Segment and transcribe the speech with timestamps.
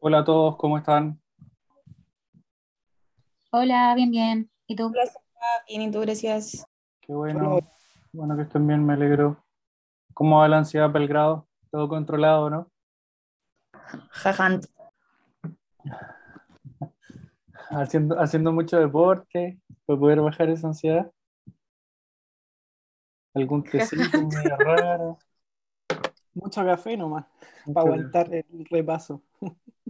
[0.00, 1.20] Hola a todos, ¿cómo están?
[3.50, 4.50] Hola, bien, bien.
[4.66, 4.86] ¿Y tú?
[4.88, 5.04] Hola.
[5.68, 6.66] Bien, y tú, gracias.
[7.00, 7.58] Qué bueno,
[8.12, 9.42] bueno que estén bien, me alegro.
[10.12, 11.48] ¿Cómo va la ansiedad Belgrado?
[11.70, 12.70] ¿Todo controlado, no?
[14.10, 14.66] Jajant.
[17.70, 21.10] Haciendo, haciendo mucho deporte para poder bajar esa ansiedad.
[23.34, 25.18] ¿Algún tecito medio raro?
[26.34, 27.26] Mucho café nomás,
[27.64, 29.22] Mucho para aguantar el repaso.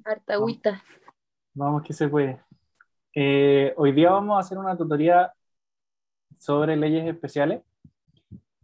[0.06, 0.84] Harta agüita.
[1.52, 2.40] Vamos que se puede.
[3.12, 5.32] Eh, hoy día vamos a hacer una tutoría
[6.38, 7.62] sobre leyes especiales.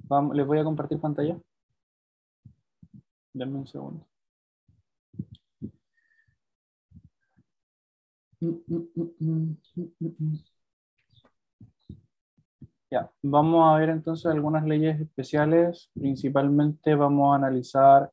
[0.04, 1.36] Vamos, les voy a compartir pantalla.
[3.32, 4.06] Denme un segundo.
[8.40, 9.56] Mm, mm,
[9.98, 10.38] mm.
[12.88, 15.90] Ya, vamos a ver entonces algunas leyes especiales.
[15.92, 18.12] Principalmente vamos a analizar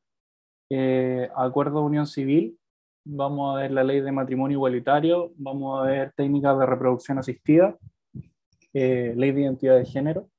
[0.70, 2.59] eh, acuerdo de unión civil,
[3.06, 7.78] vamos a ver la ley de matrimonio igualitario, vamos a ver técnicas de reproducción asistida,
[8.74, 10.30] eh, ley de identidad de género,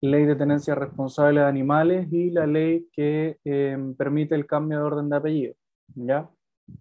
[0.00, 4.84] ley de tenencia responsable de animales y la ley que eh, permite el cambio de
[4.84, 5.54] orden de apellido.
[5.94, 6.28] ¿ya?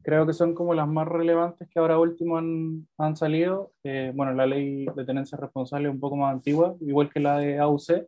[0.04, 3.72] Creo que son como las más relevantes que ahora último han, han salido.
[3.84, 7.40] Eh, bueno, la ley de tenencia responsable es un poco más antigua, igual que la
[7.40, 8.08] de AUC,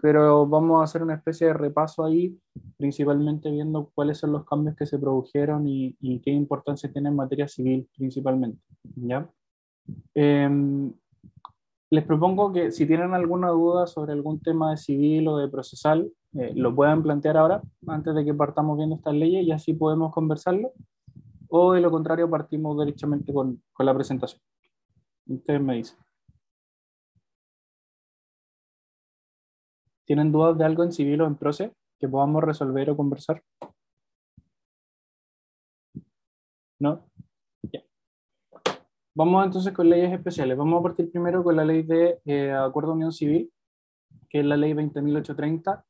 [0.00, 2.38] pero vamos a hacer una especie de repaso ahí,
[2.76, 7.16] principalmente viendo cuáles son los cambios que se produjeron y, y qué importancia tiene en
[7.16, 8.60] materia civil, principalmente.
[8.96, 9.28] ¿ya?
[10.14, 10.92] Em,
[11.90, 16.10] les propongo que si tienen alguna duda sobre algún tema de civil o de procesal,
[16.34, 20.12] eh, lo puedan plantear ahora, antes de que partamos viendo estas leyes, y así podemos
[20.12, 20.72] conversarlo.
[21.48, 24.40] O de lo contrario, partimos derechamente con, con la presentación.
[25.26, 25.98] Ustedes me dicen.
[30.10, 33.44] ¿Tienen dudas de algo en civil o en proce que podamos resolver o conversar?
[36.80, 37.06] ¿No?
[37.72, 37.84] Ya.
[39.14, 40.58] Vamos entonces con leyes especiales.
[40.58, 43.52] Vamos a partir primero con la ley de eh, Acuerdo de Unión Civil,
[44.28, 45.84] que es la ley 20.830.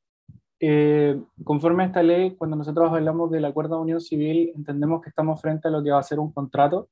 [0.60, 5.08] Eh, conforme a esta ley, cuando nosotros hablamos del Acuerdo de Unión Civil, entendemos que
[5.08, 6.90] estamos frente a lo que va a ser un contrato,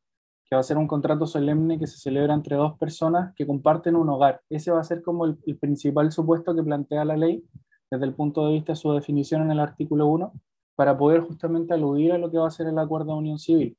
[0.49, 3.97] que va a ser un contrato solemne que se celebra entre dos personas que comparten
[3.97, 4.41] un hogar.
[4.49, 7.45] Ese va a ser como el, principal supuesto que plantea la ley
[7.91, 10.33] desde el punto de vista de su definición en el artículo 1,
[10.75, 13.77] para poder justamente aludir a lo que va a ser el Acuerdo de Unión Civil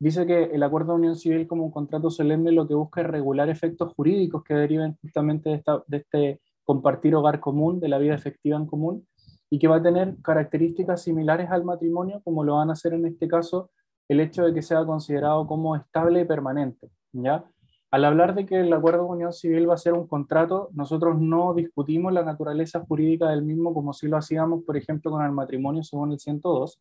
[0.00, 3.06] dice que el acuerdo de unión civil como un contrato solemne lo que busca es
[3.06, 7.98] regular efectos jurídicos que deriven justamente de, esta, de, este compartir hogar común, de la
[7.98, 9.06] vida efectiva en común,
[9.50, 13.06] y que va a tener características similares al matrimonio, como lo van a hacer en
[13.06, 13.70] este caso
[14.10, 16.90] el hecho de que sea considerado como estable y permanente.
[17.12, 17.44] ¿ya?
[17.92, 21.20] Al hablar de que el acuerdo de unión civil va a ser un contrato, nosotros
[21.20, 25.30] no discutimos la naturaleza jurídica del mismo como si lo hacíamos, por ejemplo, con el
[25.30, 26.80] matrimonio según el 102,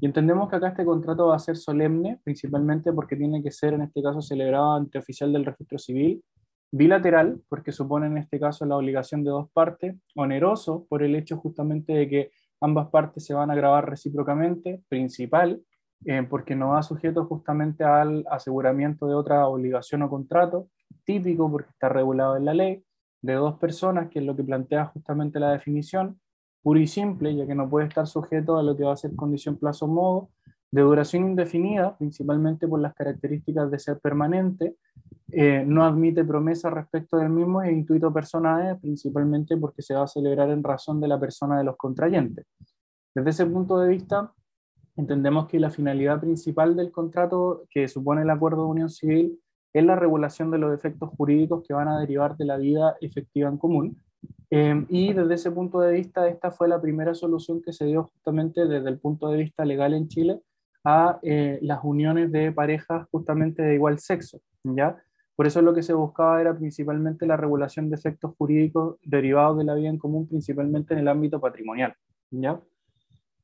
[0.00, 3.74] y entendemos que acá este contrato va a ser solemne, principalmente porque tiene que ser
[3.74, 6.24] en este caso celebrado ante oficial del registro civil,
[6.72, 11.36] bilateral, porque supone en este caso la obligación de dos partes, oneroso por el hecho
[11.36, 12.30] justamente de que
[12.62, 15.60] ambas partes se van a grabar recíprocamente, principal,
[16.04, 20.68] eh, porque no va sujeto justamente al aseguramiento de otra obligación o contrato,
[21.04, 22.84] típico porque está regulado en la ley,
[23.22, 26.20] de dos personas, que es lo que plantea justamente la definición,
[26.62, 29.14] puro y simple, ya que no puede estar sujeto a lo que va a ser
[29.16, 30.30] condición plazo modo,
[30.70, 34.74] de duración indefinida, principalmente por las características de ser permanente,
[35.30, 40.08] eh, no admite promesa respecto del mismo e intuito personae, principalmente porque se va a
[40.08, 42.46] celebrar en razón de la persona de los contrayentes.
[43.14, 44.32] Desde ese punto de vista,
[44.96, 49.40] entendemos que la finalidad principal del contrato que supone el acuerdo de unión civil
[49.72, 53.48] es la regulación de los efectos jurídicos que van a derivar de la vida efectiva
[53.48, 53.98] en común,
[54.50, 58.04] eh, y desde ese punto de vista, esta fue la primera solución que se dio
[58.04, 60.40] justamente desde el punto de vista legal en Chile
[60.84, 64.96] a eh, las uniones de parejas justamente de igual sexo, ¿ya?
[65.34, 69.64] Por eso lo que se buscaba era principalmente la regulación de efectos jurídicos derivados de
[69.64, 71.94] la vida en común, principalmente en el ámbito patrimonial,
[72.30, 72.60] ¿ya?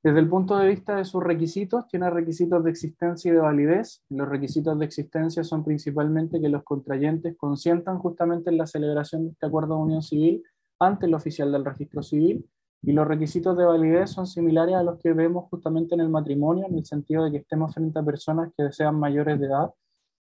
[0.02, 4.02] Desde el punto de vista de sus requisitos, tiene requisitos de existencia y de validez.
[4.08, 9.32] Los requisitos de existencia son principalmente que los contrayentes consientan justamente en la celebración de
[9.32, 10.42] este acuerdo de unión civil
[10.78, 12.48] ante el oficial del registro civil
[12.82, 16.66] y los requisitos de validez son similares a los que vemos justamente en el matrimonio,
[16.66, 19.70] en el sentido de que estemos frente a personas que sean mayores de edad,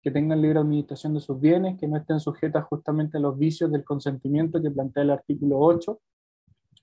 [0.00, 3.70] que tengan libre administración de sus bienes, que no estén sujetas justamente a los vicios
[3.70, 6.00] del consentimiento que plantea el artículo 8,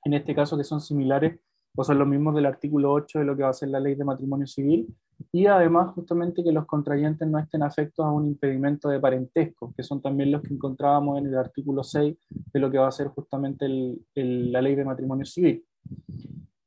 [0.05, 1.39] en este caso que son similares
[1.75, 3.95] o son los mismos del artículo 8 de lo que va a ser la ley
[3.95, 4.87] de matrimonio civil,
[5.31, 9.83] y además justamente que los contrayentes no estén afectos a un impedimento de parentesco, que
[9.83, 12.15] son también los que encontrábamos en el artículo 6
[12.53, 13.67] de lo que va a ser justamente
[14.15, 15.63] la ley de matrimonio civil.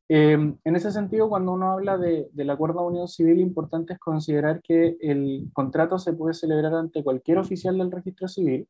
[0.08, 3.99] Eh, en ese sentido, cuando uno habla de, del acuerdo de unión civil, importante es
[3.99, 8.69] considerar que el contrato se puede celebrar ante cualquier oficial del registro civil,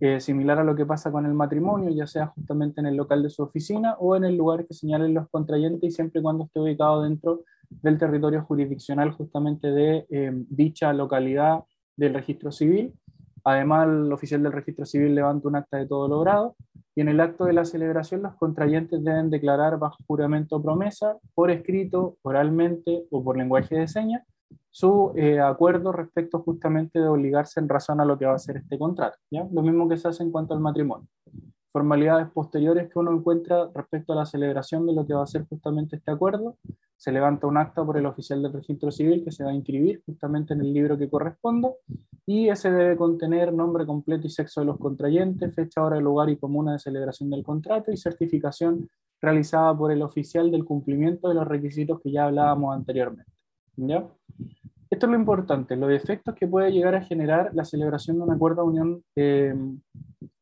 [0.00, 3.22] eh, similar a lo que pasa con el matrimonio, ya sea justamente en el local
[3.22, 6.44] de su oficina o en el lugar que señalen los contrayentes y siempre y cuando
[6.44, 11.64] esté ubicado dentro del territorio jurisdiccional justamente de eh, dicha localidad
[11.96, 12.94] del registro civil.
[13.44, 16.56] Además, el oficial del registro civil levanta un acta de todo logrado
[16.94, 21.18] y en el acto de la celebración los contrayentes deben declarar bajo juramento o promesa,
[21.34, 24.22] por escrito, oralmente o por lenguaje de señas,
[24.70, 28.58] su eh, acuerdo respecto justamente de obligarse en razón a lo que va a ser
[28.58, 29.18] este contrato.
[29.30, 29.46] ¿ya?
[29.52, 31.08] Lo mismo que se hace en cuanto al matrimonio.
[31.72, 35.46] Formalidades posteriores que uno encuentra respecto a la celebración de lo que va a ser
[35.48, 36.56] justamente este acuerdo.
[36.96, 40.02] Se levanta un acta por el oficial del registro civil que se va a inscribir
[40.04, 41.70] justamente en el libro que corresponda
[42.26, 46.36] y ese debe contener nombre completo y sexo de los contrayentes, fecha, hora, lugar y
[46.36, 48.88] comuna de celebración del contrato y certificación
[49.20, 53.30] realizada por el oficial del cumplimiento de los requisitos que ya hablábamos anteriormente.
[53.76, 54.06] ¿ya?
[54.90, 58.32] Esto es lo importante, los efectos que puede llegar a generar la celebración de un
[58.32, 59.54] acuerdo de unión eh,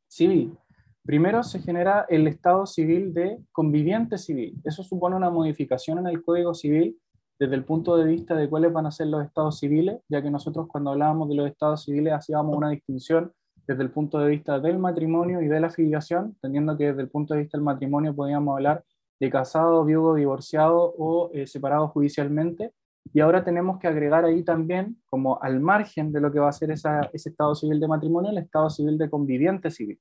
[0.08, 0.56] civil.
[1.04, 4.58] Primero se genera el estado civil de conviviente civil.
[4.64, 6.98] Eso supone una modificación en el Código Civil
[7.38, 10.30] desde el punto de vista de cuáles van a ser los estados civiles, ya que
[10.30, 13.32] nosotros cuando hablábamos de los estados civiles hacíamos una distinción
[13.66, 17.10] desde el punto de vista del matrimonio y de la filiación, teniendo que desde el
[17.10, 18.82] punto de vista del matrimonio podíamos hablar
[19.20, 22.72] de casado, viudo, divorciado o eh, separado judicialmente,
[23.12, 26.52] y ahora tenemos que agregar ahí también, como al margen de lo que va a
[26.52, 29.98] ser esa, ese estado civil de matrimonio, el estado civil de conviviente civil,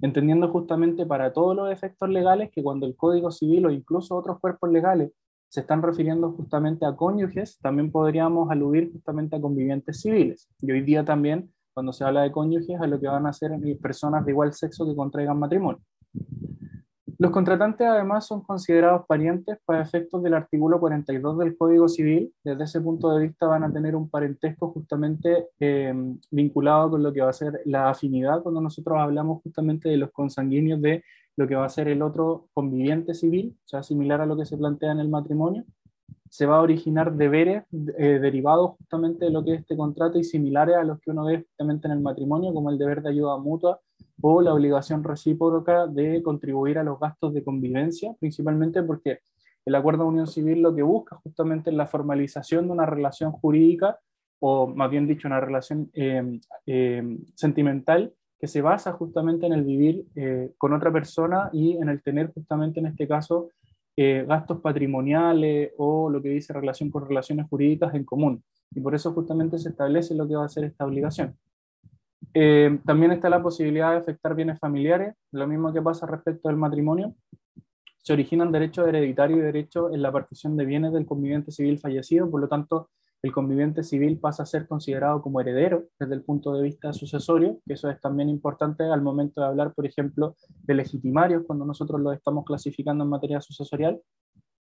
[0.00, 4.38] entendiendo justamente para todos los efectos legales que cuando el Código Civil o incluso otros
[4.40, 5.12] cuerpos legales
[5.48, 10.48] se están refiriendo justamente a cónyuges, también podríamos aludir justamente a convivientes civiles.
[10.60, 13.52] Y hoy día también, cuando se habla de cónyuges, a lo que van a ser
[13.80, 15.80] personas de igual sexo que contraigan matrimonio.
[17.20, 22.32] Los contratantes además son considerados parientes para efectos del artículo 42 del Código Civil.
[22.44, 25.92] Desde ese punto de vista van a tener un parentesco justamente eh,
[26.30, 30.12] vinculado con lo que va a ser la afinidad cuando nosotros hablamos justamente de los
[30.12, 31.02] consanguíneos de
[31.34, 34.46] lo que va a ser el otro conviviente civil, o sea, similar a lo que
[34.46, 35.64] se plantea en el matrimonio.
[36.28, 37.64] Se va a originar deberes
[37.98, 41.24] eh, derivados justamente de lo que es este contrato y similares a los que uno
[41.24, 43.80] ve justamente en el matrimonio, como el deber de ayuda mutua
[44.20, 49.20] o la obligación recíproca de contribuir a los gastos de convivencia, principalmente porque
[49.68, 53.32] el acuerdo de unión civil lo que busca justamente es la formalización de una relación
[53.32, 53.98] jurídica,
[54.40, 59.64] o más bien dicho, una relación eh, eh, sentimental que se basa justamente en el
[59.64, 63.50] vivir eh, con otra persona y en el tener justamente en este caso
[64.28, 68.44] gastos patrimoniales o lo que dice relación con relaciones jurídicas en común.
[68.70, 71.36] Y por eso justamente se establece lo que va a ser esta obligación.
[72.34, 76.56] Eh, también está la posibilidad de afectar bienes familiares, lo mismo que pasa respecto al
[76.56, 77.14] matrimonio.
[78.02, 82.30] Se originan derechos hereditarios y derechos en la partición de bienes del conviviente civil fallecido,
[82.30, 86.52] por lo tanto, el conviviente civil pasa a ser considerado como heredero desde el punto
[86.52, 90.74] de vista sucesorio, que eso es también importante al momento de hablar, por ejemplo, de
[90.74, 94.00] legitimarios, cuando nosotros lo estamos clasificando en materia sucesorial,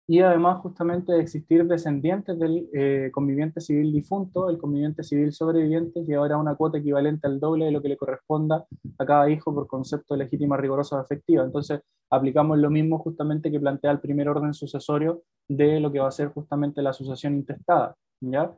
[0.08, 6.04] y además justamente de existir descendientes del eh, conviviente civil difunto, el conviviente civil sobreviviente
[6.04, 8.66] llevará una cuota equivalente al doble de lo que le corresponda
[9.00, 11.44] a cada hijo por concepto de legítima, rigurosa o afectiva.
[11.44, 11.82] Entonces,
[12.12, 16.12] aplicamos lo mismo justamente que plantea el primer orden sucesorio de lo que va a
[16.12, 17.96] ser justamente la sucesión intestada.
[18.22, 18.54] ¿ya?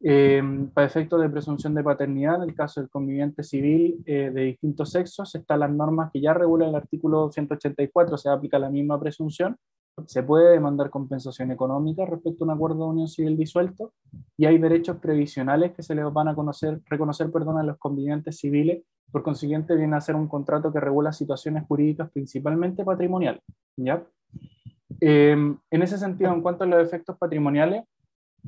[0.00, 0.42] Eh,
[0.74, 4.90] para efectos de presunción de paternidad, en el caso del conviviente civil eh, de distintos
[4.90, 9.56] sexos, están las normas que ya regulan el artículo 184, se aplica la misma presunción,
[10.06, 13.92] se puede demandar compensación económica respecto a un acuerdo de unión civil disuelto
[14.36, 18.38] y hay derechos previsionales que se les van a conocer, reconocer perdón, a los convivientes
[18.38, 18.82] civiles.
[19.12, 23.42] Por consiguiente, viene a ser un contrato que regula situaciones jurídicas principalmente patrimoniales.
[23.76, 24.04] ¿ya?
[25.00, 27.84] Em, en ese sentido, en cuanto a los efectos patrimoniales,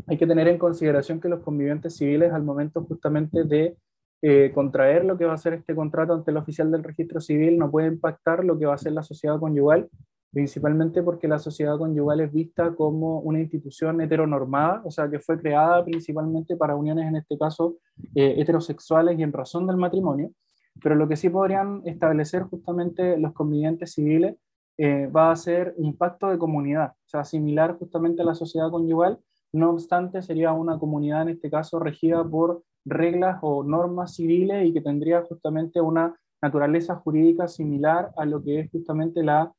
[0.09, 3.77] hay que tener en consideración que los convivientes civiles al momento justamente de
[4.23, 7.59] eh, contraer lo que va a ser este contrato ante el oficial del registro civil
[7.59, 9.89] no puede impactar lo que va a ser la sociedad conyugal
[10.33, 15.39] principalmente porque la sociedad conyugal es vista como una institución heteronormada, o sea, que fue
[15.41, 17.77] creada principalmente para uniones, en este caso,
[18.15, 20.33] eh, heterosexuales y en razón del matrimonio,
[20.83, 24.37] pero lo que sí podrían establecer justamente los convivientes civiles
[24.79, 28.71] eh, va a ser un pacto de comunidad, o sea, similar justamente a la sociedad
[28.71, 29.19] conyugal,
[29.53, 34.73] no obstante sería una comunidad en este caso regida por reglas o normas civiles y
[34.73, 39.53] que tendría justamente una naturaleza jurídica similar a lo que es justamente la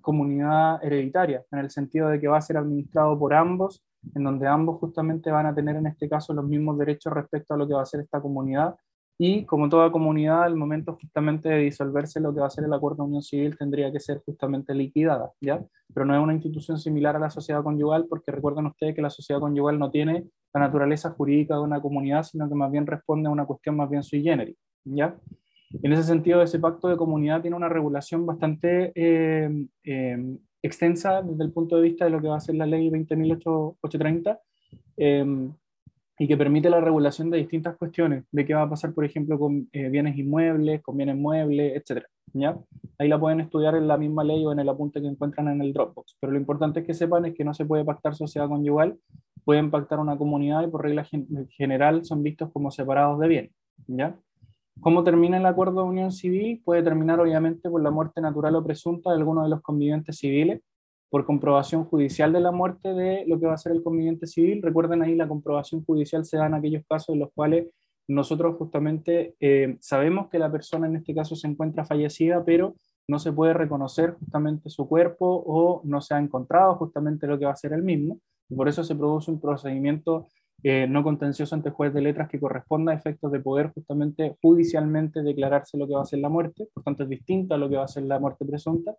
[0.00, 3.82] comunidad hereditaria, en el sentido de que va a ser administrado por ambos,
[4.14, 7.56] en donde ambos justamente van a tener en este caso los mismos derechos respecto a
[7.56, 8.76] lo que va a ser esta comunidad,
[9.18, 12.72] y como toda comunidad, al momento justamente de disolverse lo que va a ser el
[12.74, 15.64] acuerdo de unión civil tendría que ser justamente liquidada, ¿ya?
[15.94, 19.08] Pero no es una institución similar a la sociedad conyugal porque recuerden ustedes que la
[19.08, 23.28] sociedad conyugal no tiene la naturaleza jurídica de una comunidad, sino que más bien responde
[23.28, 25.16] a una cuestión más bien sui generis, ¿ya?
[25.82, 31.44] En ese sentido, ese pacto de comunidad tiene una regulación bastante eh, eh, extensa desde
[31.44, 34.38] el punto de vista de lo que va a ser la ley 20.830,
[34.96, 35.50] eh,
[36.18, 39.38] y que permite la regulación de distintas cuestiones, de qué va a pasar, por ejemplo,
[39.38, 42.04] con eh, bienes inmuebles, con bienes muebles, etc.
[42.32, 42.58] ¿ya?
[42.98, 45.60] Ahí la pueden estudiar en la misma ley o en el apunte que encuentran en
[45.60, 46.16] el Dropbox.
[46.18, 48.98] Pero lo importante es que sepan es que no se puede pactar sociedad conyugal,
[49.44, 51.06] pueden pactar una comunidad y por regla
[51.50, 53.50] general son vistos como separados de bien.
[53.86, 54.16] ¿ya?
[54.80, 56.62] ¿Cómo termina el acuerdo de unión civil?
[56.64, 60.60] Puede terminar obviamente por la muerte natural o presunta de alguno de los convivientes civiles,
[61.08, 64.62] por comprobación judicial de la muerte de lo que va a ser el conviviente civil.
[64.62, 67.68] Recuerden ahí, la comprobación judicial se da en aquellos casos en los cuales
[68.08, 72.74] nosotros justamente eh, sabemos que la persona en este caso se encuentra fallecida, pero
[73.08, 77.46] no se puede reconocer justamente su cuerpo o no se ha encontrado justamente lo que
[77.46, 78.18] va a ser el mismo.
[78.48, 80.26] Y por eso se produce un procedimiento
[80.68, 85.22] eh, no contencioso ante juez de letras que corresponda a efectos de poder justamente judicialmente
[85.22, 87.76] declararse lo que va a ser la muerte, por tanto es distinto a lo que
[87.76, 88.96] va a ser la muerte presunta,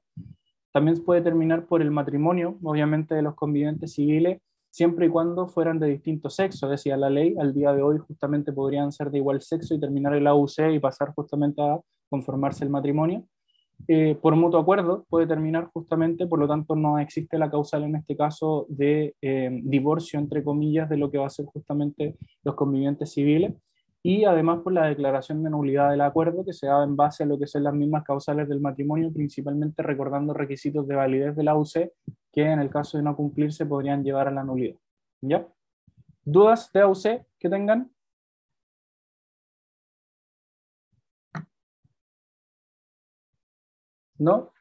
[0.71, 5.77] también puede terminar por el matrimonio, obviamente, de los convivientes civiles, siempre y cuando fueran
[5.77, 9.41] de distinto sexo, decía la ley, al día de hoy justamente podrían ser de igual
[9.41, 13.27] sexo y terminar el AUC y pasar justamente a conformarse el matrimonio.
[13.87, 17.95] Eh, por mutuo acuerdo puede terminar justamente, por lo tanto no existe la causal en
[17.95, 22.55] este caso de eh, divorcio, entre comillas, de lo que va a ser justamente los
[22.55, 23.53] convivientes civiles
[24.03, 27.25] y además por la declaración de nulidad del acuerdo que se da en base a
[27.25, 31.55] lo que son las mismas causales del matrimonio, principalmente recordando requisitos de validez de la
[32.31, 34.77] que en el caso de no cumplirse podrían llevar a la nulidad.
[35.21, 35.45] ¿Ya?
[36.23, 37.03] ¿Dudas de AUC
[37.37, 37.91] que tengan?
[44.19, 44.51] ¿No?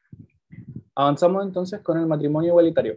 [0.95, 2.97] Avanzamos entonces con el matrimonio igualitario.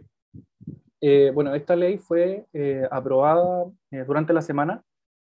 [1.00, 4.82] Eh, bueno, esta ley fue eh, aprobada eh, durante la semana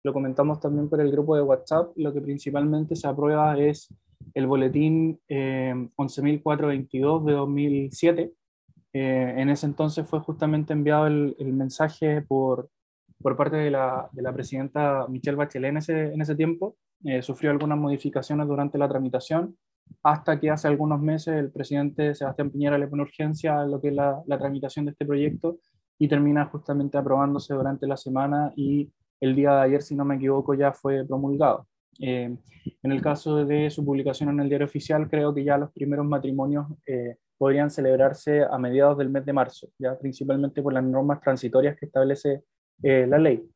[0.05, 3.93] lo comentamos también por el grupo de WhatsApp, lo que principalmente se aprueba es
[4.33, 8.33] el boletín 11.422 de 2007.
[8.95, 12.71] Eh, en ese entonces fue justamente enviado el, mensaje por,
[13.21, 16.77] por parte de la, de la, presidenta Michelle Bachelet en ese, en ese tiempo.
[17.05, 19.57] Eh, sufrió algunas modificaciones durante la tramitación,
[20.02, 23.88] hasta que hace algunos meses el presidente Sebastián Piñera le pone urgencia a lo que
[23.88, 25.59] es la, la tramitación de este proyecto
[25.99, 28.90] y termina justamente aprobándose durante la semana y
[29.21, 31.66] el día de ayer, si no me equivoco, ya fue promulgado.
[32.00, 32.37] Eh,
[32.83, 36.07] en el caso de su publicación en el diario oficial, creo que ya los primeros
[36.07, 41.21] matrimonios eh, podrían celebrarse a mediados del mes de marzo, ya principalmente por las normas
[41.21, 42.45] transitorias que establece
[42.83, 43.49] eh, la ley.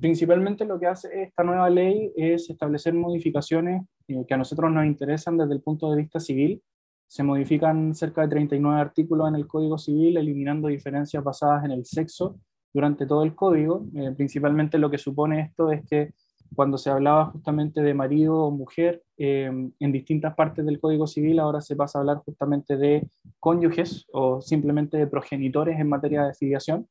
[0.00, 5.36] Principalmente lo que hace esta nueva ley es establecer modificaciones que a nosotros nos interesan
[5.36, 6.62] desde el punto de vista civil.
[7.06, 11.84] Se modifican cerca de 39 artículos en el Código Civil, eliminando diferencias basadas en el
[11.84, 12.38] sexo
[12.72, 13.86] durante todo el código.
[13.94, 16.12] Eh, principalmente lo que supone esto es que
[16.54, 21.38] cuando se hablaba justamente de marido o mujer eh, en distintas partes del Código Civil,
[21.40, 23.06] ahora se pasa a hablar justamente de
[23.38, 26.88] cónyuges o simplemente de progenitores en materia de filiación.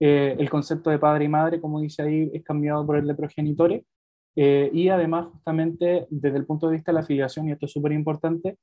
[0.00, 3.14] Eh, el concepto de padre y madre, como dice ahí, es cambiado por el de
[3.14, 3.84] progenitores.
[4.36, 7.90] y además, justamente desde el punto de vista de la filiación, y esto es súper
[7.92, 8.58] importante,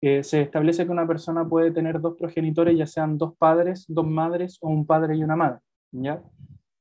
[0.00, 4.58] se establece que una persona puede tener dos progenitores, ya sean dos padres, dos madres
[4.62, 5.60] o un padre y una madre.
[5.92, 6.22] ¿ya?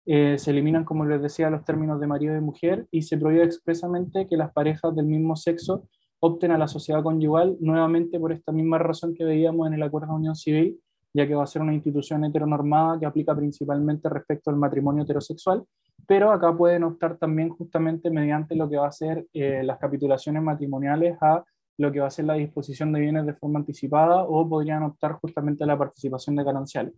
[0.09, 3.43] Eh, se eliminan, como les decía, los términos de marido y mujer y se prohíbe
[3.43, 5.89] expresamente que las parejas del mismo sexo
[6.21, 10.07] opten a la sociedad conyugal, nuevamente por esta misma razón que veíamos en el acuerdo
[10.07, 10.79] de unión civil,
[11.17, 15.63] ya que va a ser una institución heteronormada que aplica principalmente respecto al matrimonio heterosexual,
[16.05, 20.43] pero acá pueden optar también justamente mediante lo que va a ser eh, las capitulaciones
[20.43, 21.43] matrimoniales a
[21.79, 25.13] lo que va a ser la disposición de bienes de forma anticipada o podrían optar
[25.13, 26.93] justamente a la participación de gananciales.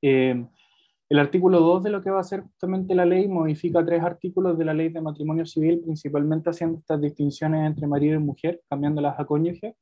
[0.00, 0.46] Eh,
[1.08, 4.56] el artículo 2 de lo que va a ser justamente la ley modifica tres artículos
[4.56, 9.18] de la ley de matrimonio civil, principalmente haciendo estas distinciones entre marido y mujer, cambiándolas
[9.18, 9.74] a cónyuge,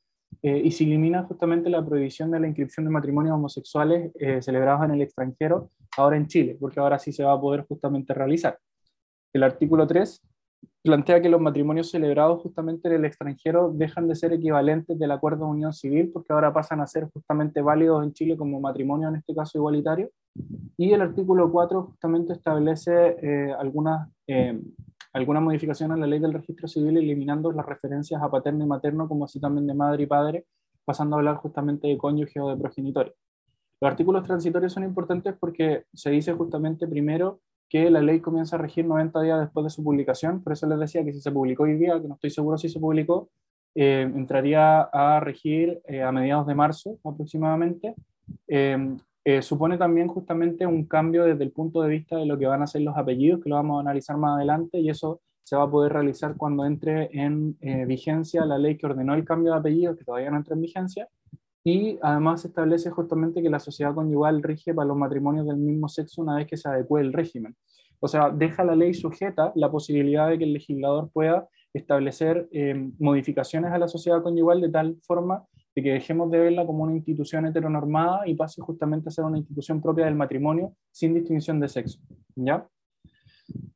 [0.46, 4.84] eh, y se elimina justamente la prohibición de la inscripción de matrimonios homosexuales eh, celebrados
[4.84, 8.58] en el extranjero, ahora en Chile, porque ahora sí se va a poder justamente realizar.
[9.32, 10.20] El artículo 3
[10.82, 15.46] plantea que los matrimonios celebrados justamente en el extranjero dejan de ser equivalentes del acuerdo
[15.46, 19.16] de unión civil porque ahora pasan a ser justamente válidos en Chile como matrimonio, en
[19.16, 20.10] este caso igualitario.
[20.76, 24.60] Y el artículo 4 justamente establece eh, algunas, eh,
[25.14, 29.08] alguna modificación a la ley del registro civil eliminando las referencias a paterno y materno
[29.08, 30.44] como así también de madre y padre,
[30.84, 33.14] pasando a hablar justamente de cónyuge o de progenitores.
[33.80, 38.58] Los artículos transitorios son importantes porque se dice justamente primero que la ley comienza a
[38.58, 41.62] regir 90 días después de su publicación, por eso les decía que si se publicó
[41.62, 43.30] hoy día, que no estoy seguro si se publicó,
[43.76, 47.94] eh, entraría a regir eh, a mediados de marzo aproximadamente.
[48.48, 52.46] Eh, eh, supone también justamente un cambio desde el punto de vista de lo que
[52.46, 55.56] van a ser los apellidos, que lo vamos a analizar más adelante, y eso se
[55.56, 59.52] va a poder realizar cuando entre en eh, vigencia la ley que ordenó el cambio
[59.52, 61.08] de apellidos, que todavía no entra en vigencia,
[61.64, 66.20] y además establece justamente que la sociedad conyugal rige para los matrimonios del mismo sexo
[66.20, 67.56] una vez que se adecue el régimen.
[68.00, 72.90] O sea, deja la ley sujeta la posibilidad de que el legislador pueda establecer eh,
[72.98, 76.94] modificaciones a la sociedad conyugal de tal forma de que dejemos de verla como una
[76.94, 81.68] institución heteronormada y pase justamente a ser una institución propia del matrimonio sin distinción de
[81.68, 81.98] sexo.
[82.36, 82.66] ¿ya?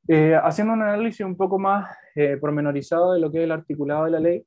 [0.06, 4.04] Eh, haciendo un análisis un poco más eh, pormenorizado de lo que es el articulado
[4.04, 4.46] de la ley,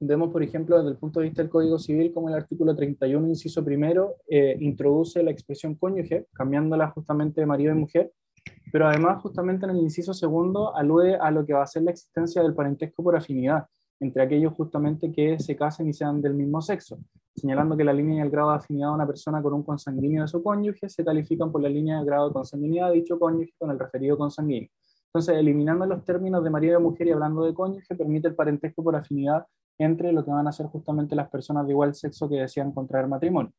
[0.00, 3.26] vemos, por ejemplo, desde el punto de vista del Código Civil, como el artículo 31,
[3.28, 8.12] inciso primero, eh, introduce la expresión cónyuge, cambiándola justamente de marido y mujer,
[8.72, 11.92] pero además justamente en el inciso segundo alude a lo que va a ser la
[11.92, 13.66] existencia del parentesco por afinidad,
[14.00, 16.98] entre aquellos justamente que se casen y sean del mismo sexo,
[17.34, 20.22] señalando que la línea y el grado de afinidad de una persona con un consanguíneo
[20.22, 23.52] de su cónyuge se califican por la línea de grado de consanguinidad de dicho cónyuge
[23.58, 24.68] con el referido consanguíneo.
[25.06, 28.82] Entonces, eliminando los términos de marido y mujer y hablando de cónyuge, permite el parentesco
[28.82, 29.46] por afinidad
[29.78, 33.06] entre lo que van a ser justamente las personas de igual sexo que desean contraer
[33.06, 33.52] matrimonio.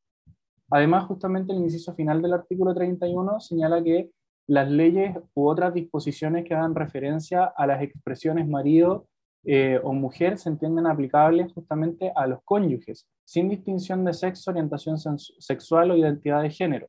[0.69, 4.11] Además, justamente el inciso final del artículo 31 señala que
[4.47, 9.07] las leyes u otras disposiciones que hagan referencia a las expresiones marido
[9.45, 14.97] eh, o mujer se entienden aplicables justamente a los cónyuges, sin distinción de sexo, orientación
[14.99, 16.87] sexual o identidad de género.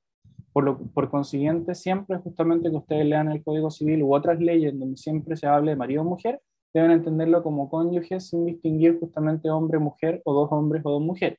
[0.52, 4.78] Por, lo, por consiguiente, siempre justamente que ustedes lean el Código Civil u otras leyes
[4.78, 6.40] donde siempre se hable de marido o mujer,
[6.72, 11.38] deben entenderlo como cónyuges sin distinguir justamente hombre-mujer o dos hombres o dos mujeres.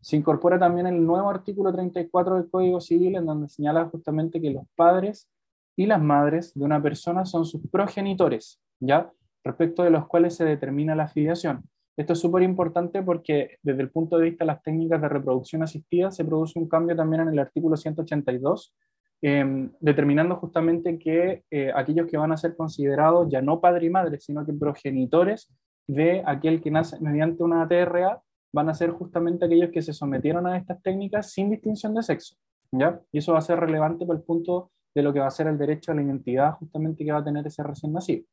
[0.00, 4.50] Se incorpora también el nuevo artículo 34 del Código Civil en donde señala justamente que
[4.50, 5.28] los padres
[5.76, 9.12] y las madres de una persona son sus progenitores, ¿ya?
[9.44, 11.62] Respecto de los cuales se determina la afiliación.
[11.96, 15.62] Esto es súper importante porque desde el punto de vista de las técnicas de reproducción
[15.62, 18.74] asistida se produce un cambio también en el artículo 182,
[19.22, 23.90] eh, determinando justamente que eh, aquellos que van a ser considerados ya no padre y
[23.90, 25.52] madre, sino que progenitores
[25.86, 28.22] de aquel que nace mediante una TRA,
[28.52, 32.36] van a ser justamente aquellos que se sometieron a estas técnicas sin distinción de sexo.
[32.72, 33.00] ¿ya?
[33.12, 35.46] Y eso va a ser relevante para el punto de lo que va a ser
[35.46, 38.24] el derecho a la identidad justamente que va a tener ese recién nacido.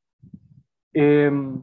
[0.99, 1.61] Em,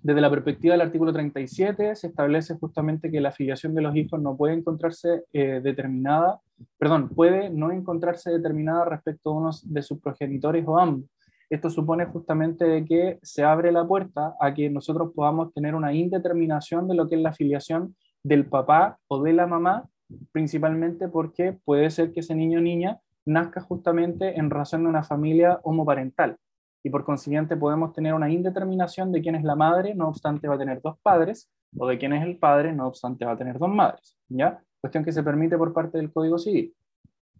[0.00, 4.22] desde la perspectiva del artículo 37 se establece justamente que la afiliación de los hijos
[4.22, 6.40] no puede encontrarse eh, determinada,
[6.78, 11.10] perdón, puede no encontrarse determinada respecto a uno de sus progenitores o ambos.
[11.50, 16.86] Esto supone justamente que se abre la puerta a que nosotros podamos tener una indeterminación
[16.86, 19.88] de lo que es la afiliación del papá o de la mamá,
[20.30, 25.02] principalmente porque puede ser que ese niño o niña nazca justamente en razón de una
[25.02, 26.36] familia homoparental
[26.82, 30.54] y por consiguiente podemos tener una indeterminación de quién es la madre, no obstante va
[30.54, 33.58] a tener dos padres, o de quién es el padre, no obstante va a tener
[33.58, 34.60] dos madres, ¿ya?
[34.80, 36.74] Cuestión que se permite por parte del Código Civil.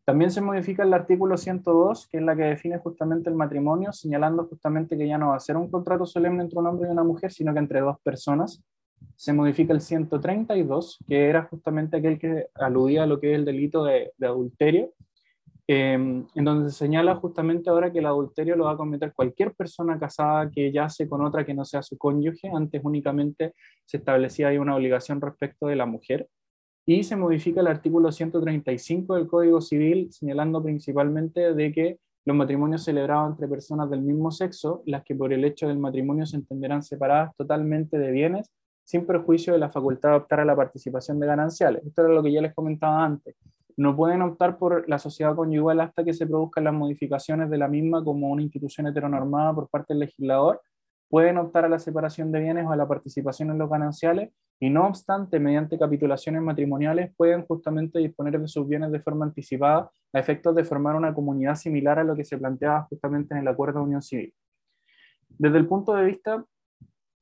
[0.04, 4.46] También se modifica el artículo 102, que es la que define justamente el matrimonio, señalando
[4.46, 7.04] justamente que ya no va a ser un contrato solemne entre un hombre y una
[7.04, 8.62] mujer, sino que entre dos personas.
[9.16, 13.44] Se modifica el 132, que era justamente aquel que aludía a lo que es el
[13.44, 14.90] delito de, de adulterio,
[15.72, 19.54] Em, en donde se señala justamente ahora que el adulterio lo va a cometer cualquier
[19.54, 22.50] persona casada que yace con otra que no sea su cónyuge.
[22.52, 23.54] Antes únicamente
[23.84, 26.28] se establecía ahí una obligación respecto de la mujer.
[26.84, 32.82] Y se modifica el artículo 135 del Código Civil, señalando principalmente de que los matrimonios
[32.82, 36.82] celebrados entre personas del mismo sexo, las que por el hecho del matrimonio se entenderán
[36.82, 38.50] separadas totalmente de bienes,
[38.82, 41.86] sin perjuicio de la facultad de optar a la participación de gananciales.
[41.86, 43.36] Esto era lo que ya les comentaba antes
[43.80, 47.66] no pueden optar por la sociedad conyugal hasta que se produzcan las modificaciones de la
[47.66, 50.60] misma como una institución heteronormada por parte del legislador.
[51.08, 54.68] Pueden optar a la separación de bienes o a la participación en los gananciales y
[54.68, 60.18] no obstante, mediante capitulaciones matrimoniales, pueden justamente disponer de sus bienes de forma anticipada a
[60.18, 63.78] efectos de formar una comunidad similar a lo que se planteaba justamente en el Acuerdo
[63.78, 64.34] de Unión Civil.
[65.30, 66.44] Desde el punto de vista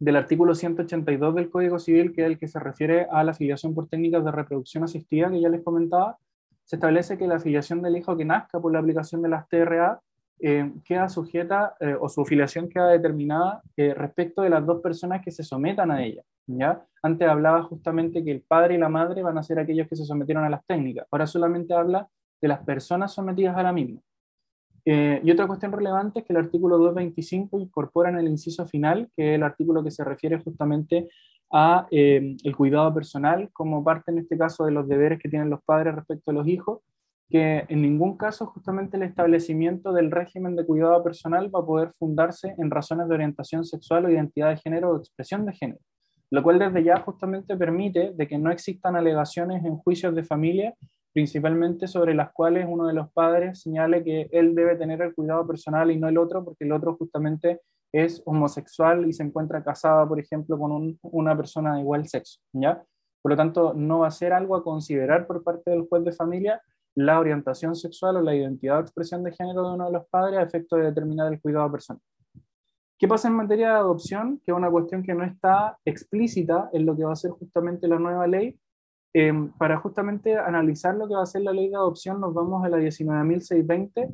[0.01, 3.77] del artículo 182 del Código Civil, que es el que se refiere a la afiliación
[3.77, 6.19] por técnicas de reproducción asistida, que ya les comentaba,
[6.69, 10.03] se establece que la afiliación del hijo que nazca por la aplicación de las TRA
[10.39, 15.23] eh, queda sujeta eh, o su afiliación queda determinada eh, respecto de las dos personas
[15.25, 16.23] que se sometan a ella.
[16.47, 16.85] ¿ya?
[17.03, 20.05] Antes hablaba justamente que el padre y la madre van a ser aquellos que se
[20.05, 21.07] sometieron a las técnicas.
[21.11, 22.07] Ahora solamente habla
[22.39, 24.03] de las personas sometidas a la misma.
[24.85, 29.31] y otra cuestión relevante es que el artículo 225 incorpora en el inciso final, que
[29.31, 31.09] es el artículo que se refiere justamente
[31.51, 35.51] a eh, el cuidado personal como parte en este caso de los deberes que tienen
[35.51, 36.81] los padres respecto a los hijos,
[37.31, 41.91] que en ningún caso justamente el establecimiento del régimen de cuidado personal va a poder
[41.99, 45.81] fundarse en razones de orientación sexual o identidad de género o expresión de género,
[46.31, 50.75] lo cual desde ya justamente permite de que no existan alegaciones en juicios de familia,
[51.13, 55.47] principalmente sobre las cuales uno de los padres señale que él debe tener el cuidado
[55.47, 57.61] personal y no el otro, porque el otro justamente
[57.93, 62.41] es homosexual y se encuentra casada, por ejemplo, con un- una persona de igual sexo,
[62.53, 62.83] ¿ya?
[63.23, 66.13] Por lo tanto, no va a ser algo a considerar por parte del juez de
[66.13, 66.61] familia
[66.95, 70.39] la orientación sexual o la identidad o expresión de género de uno de los padres
[70.39, 72.03] a efecto de determinar el cuidado personal.
[72.99, 74.41] ¿Qué pasa en materia de adopción?
[74.45, 77.87] Que es una cuestión que no está explícita en lo que va a ser justamente
[77.87, 78.59] la nueva ley.
[79.15, 82.65] Eh, para justamente analizar lo que va a ser la ley de adopción, nos vamos
[82.65, 84.09] a la 19.620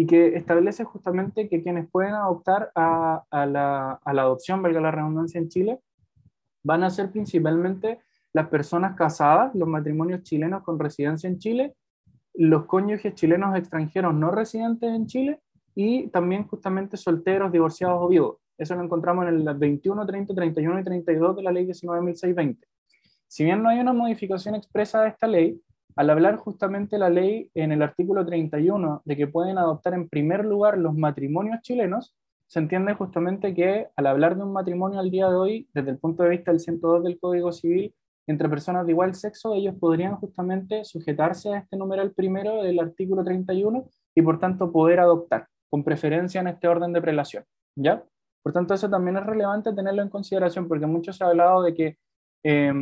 [0.00, 4.80] y que establece justamente que quienes pueden adoptar a, a la, a la adopción, valga
[4.80, 5.78] la redundancia en Chile,
[6.62, 7.98] van a ser principalmente
[8.32, 11.74] las personas casadas, los matrimonios chilenos con residencia en Chile,
[12.32, 15.40] los cónyuges chilenos extranjeros no residentes en Chile
[15.74, 18.36] y también justamente solteros, divorciados o viudos.
[18.56, 22.56] Eso lo encontramos en el 21, 30, 31 y 32 de la ley 19.620.
[23.26, 25.60] Si bien no hay una modificación expresa de esta ley,
[25.96, 30.44] al hablar justamente la ley en el artículo 31 de que pueden adoptar en primer
[30.44, 32.14] lugar los matrimonios chilenos,
[32.46, 35.98] se entiende justamente que al hablar de un matrimonio al día de hoy, desde el
[35.98, 37.94] punto de vista del 102 del Código Civil,
[38.26, 43.22] entre personas de igual sexo, ellos podrían justamente sujetarse a este numeral primero del artículo
[43.24, 47.44] 31 y por tanto poder adoptar, con preferencia en este orden de prelación.
[47.76, 48.04] ¿Ya?
[48.42, 51.74] Por tanto, eso también es relevante tenerlo en consideración porque mucho se ha hablado de
[51.74, 51.98] que
[52.42, 52.72] eh,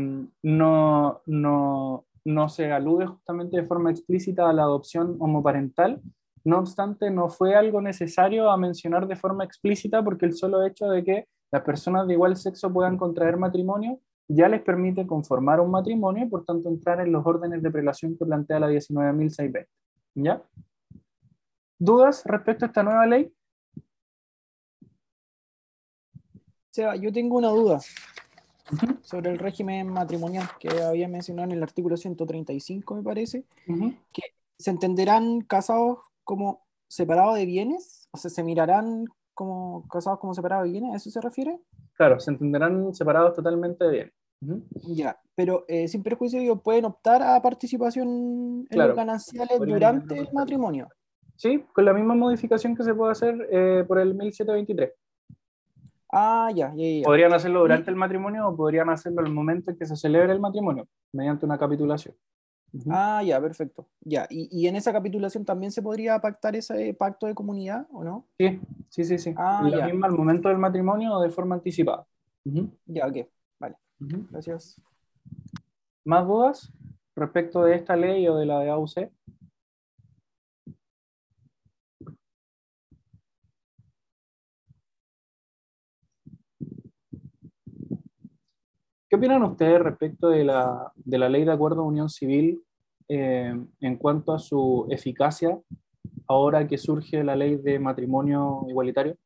[0.43, 6.03] no, no, no se alude justamente de forma explícita a la adopción homoparental.
[6.45, 10.89] No obstante, no fue algo necesario a mencionar de forma explícita porque el solo hecho
[10.89, 15.71] de que las personas de igual sexo puedan contraer matrimonio ya les permite conformar un
[15.71, 19.67] matrimonio y por tanto entrar en los órdenes de prelación que plantea la 19.620.
[20.17, 20.43] ¿Ya?
[21.79, 23.33] ¿Dudas respecto a esta nueva ley?
[27.01, 27.81] Yo tengo una duda
[29.03, 33.45] sobre el régimen matrimonial que había mencionado en el artículo 135, me parece.
[33.67, 33.95] Ujú.
[34.59, 38.09] ¿Se entenderán casados como separados de bienes?
[38.11, 39.05] O sea, ¿se mirarán
[39.35, 40.93] como casados como separados de bienes?
[40.93, 41.61] ¿A eso se refiere?
[41.95, 44.13] Claro, se entenderán separados totalmente bien.
[44.41, 44.63] Ujú.
[44.95, 50.29] Ya, pero eh, sin perjuicio, ellos pueden optar a participación en los gananciales durante el
[50.33, 50.89] matrimonio.
[51.37, 54.93] Sí, con la misma modificación que se puede hacer eh, por el 1723.
[56.11, 57.05] Ah, ya, ya, ya.
[57.05, 60.41] Podrían hacerlo durante el matrimonio o podrían hacerlo el momento en que se celebre el
[60.41, 62.15] matrimonio, mediante una capitulación.
[62.91, 63.87] Ah, ya, perfecto.
[64.01, 68.05] Ya, y, y en esa capitulación también se podría pactar ese pacto de comunidad, ¿o
[68.05, 68.27] no?
[68.39, 69.19] Sí, sí, sí.
[69.19, 69.35] sí.
[69.37, 69.87] Ah, la ya.
[69.87, 72.07] misma al momento del matrimonio o de forma anticipada.
[72.45, 73.27] Ujú, Ya, ok,
[73.59, 74.27] vale, ujú.
[74.31, 74.81] gracias.
[76.05, 76.73] ¿Más dudas
[77.17, 79.11] respecto de esta ley o de la de AUC?
[89.09, 92.63] ¿Qué opinan ustedes respecto de la, de la ley de acuerdo de unión civil
[93.09, 95.59] eh, en cuanto a su eficacia
[96.27, 99.17] ahora que surge la ley de matrimonio igualitario?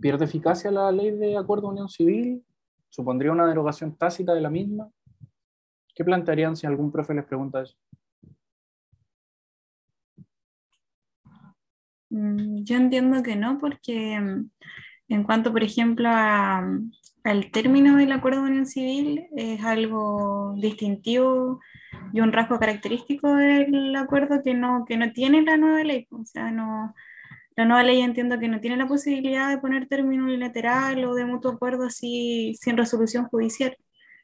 [0.00, 2.42] ¿Pierde eficacia la ley de acuerdo de unión civil?
[2.88, 4.88] ¿Supondría una derogación tácita de la misma?
[5.94, 7.76] ¿Qué plantearían si algún profe les pregunta eso?
[12.08, 14.50] Mm, Yo entiendo que no, porque mm,
[15.08, 16.66] en cuanto, por ejemplo, a,
[17.24, 21.60] al término del acuerdo de unión civil, es algo distintivo
[22.12, 26.06] y un rasgo característico del acuerdo que no, que no tiene la nueva ley.
[26.10, 26.94] O sea, no,
[27.56, 31.24] la nueva ley entiendo que no tiene la posibilidad de poner término unilateral o de
[31.24, 33.74] mutuo acuerdo así sin resolución judicial.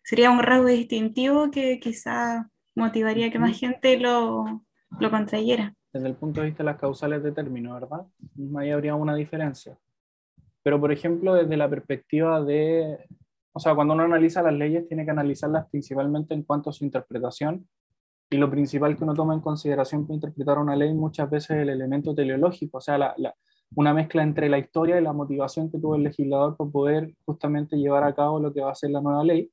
[0.05, 4.63] Sería un rasgo distintivo que quizá motivaría que más gente lo,
[4.99, 5.75] lo contrayera.
[5.91, 8.07] Desde el punto de vista de las causales de término, ¿verdad?
[8.59, 9.79] Ahí habría una diferencia.
[10.63, 12.99] Pero, por ejemplo, desde la perspectiva de,
[13.53, 16.85] o sea, cuando uno analiza las leyes, tiene que analizarlas principalmente en cuanto a su
[16.85, 17.67] interpretación.
[18.31, 21.63] Y lo principal que uno toma en consideración para interpretar una ley muchas veces es
[21.63, 23.35] el elemento teleológico, o sea, la, la-
[23.77, 27.77] una mezcla entre la historia y la motivación que tuvo el legislador para poder justamente
[27.77, 29.51] llevar a cabo lo que va a ser la nueva ley.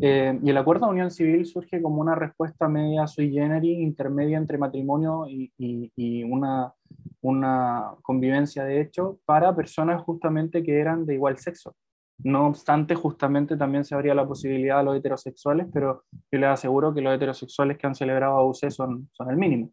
[0.00, 4.38] Eh, y el acuerdo de unión civil surge como una respuesta media sui generis, intermedia
[4.38, 6.72] entre matrimonio y, y- y una,
[7.20, 11.74] una convivencia de hecho para personas justamente que eran de igual sexo.
[12.18, 16.94] No obstante, justamente también se abría la posibilidad a los heterosexuales, pero yo les aseguro
[16.94, 19.72] que los heterosexuales que han celebrado AUC son, son el mínimo.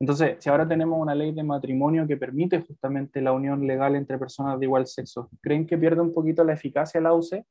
[0.00, 4.16] Entonces, si ahora tenemos una ley de matrimonio que permite justamente la unión legal entre
[4.16, 7.44] personas de igual sexo, ¿creen que pierde un poquito la eficacia la AUC?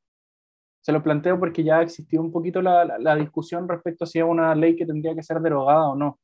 [0.80, 4.18] Se lo planteo porque ya existió un poquito la, la, la discusión respecto a si
[4.18, 6.18] es una ley que tendría que ser derogada o no,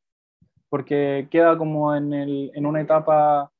[0.69, 3.51] porque queda como en, el, en una etapa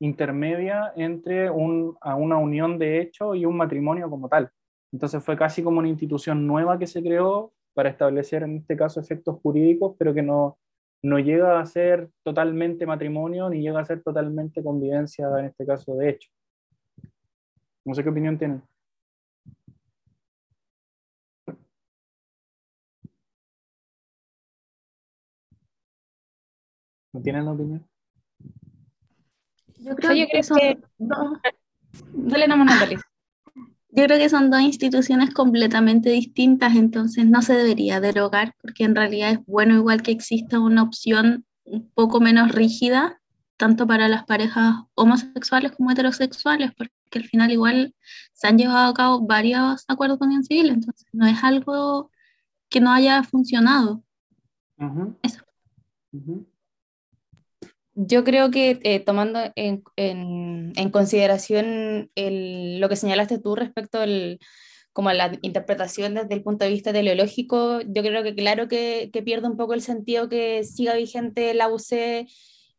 [0.00, 4.50] intermedia entre un, a una unión de hecho y un matrimonio como tal.
[4.92, 9.00] Entonces fue casi como una institución nueva que se creó para establecer en este caso
[9.00, 10.58] efectos jurídicos, pero que no,
[11.02, 15.94] no llega a ser totalmente matrimonio ni llega a ser totalmente convivencia, en este caso
[15.96, 16.30] de hecho.
[17.84, 18.62] No sé qué opinión tienen.
[27.12, 27.86] ¿No tienen opinión?
[29.78, 31.18] Yo creo, Yo que, creo son que- dos,
[32.12, 33.00] Dale nomás, Natalia.
[33.90, 38.94] yo creo que son dos instituciones completamente distintas, entonces no se debería derogar, porque en
[38.94, 43.20] realidad es bueno igual que exista una opción un poco menos rígida,
[43.56, 47.94] tanto para las parejas homosexuales como heterosexuales, porque al final igual
[48.32, 52.10] se han llevado a cabo varios acuerdos de unión civil, entonces no es algo
[52.68, 54.02] que no haya funcionado.
[55.22, 55.42] Eso.
[56.12, 56.46] Ujú.
[58.00, 64.38] Yo creo que eh, tomando en, en- en consideración lo que señalaste tú respecto al,
[64.92, 69.10] como a la interpretación desde el punto de vista teleológico, yo creo que claro que,
[69.12, 72.26] que pierde un poco el sentido que siga vigente la UC,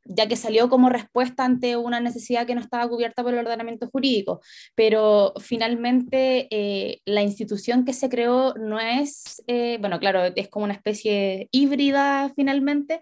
[0.05, 3.89] ya que salió como respuesta ante una necesidad que no estaba cubierta por el ordenamiento
[3.89, 4.39] jurídico.
[4.75, 10.63] Pero finalmente eh, la institución que se creó no es, eh, bueno, claro, es como
[10.65, 13.01] una especie híbrida finalmente,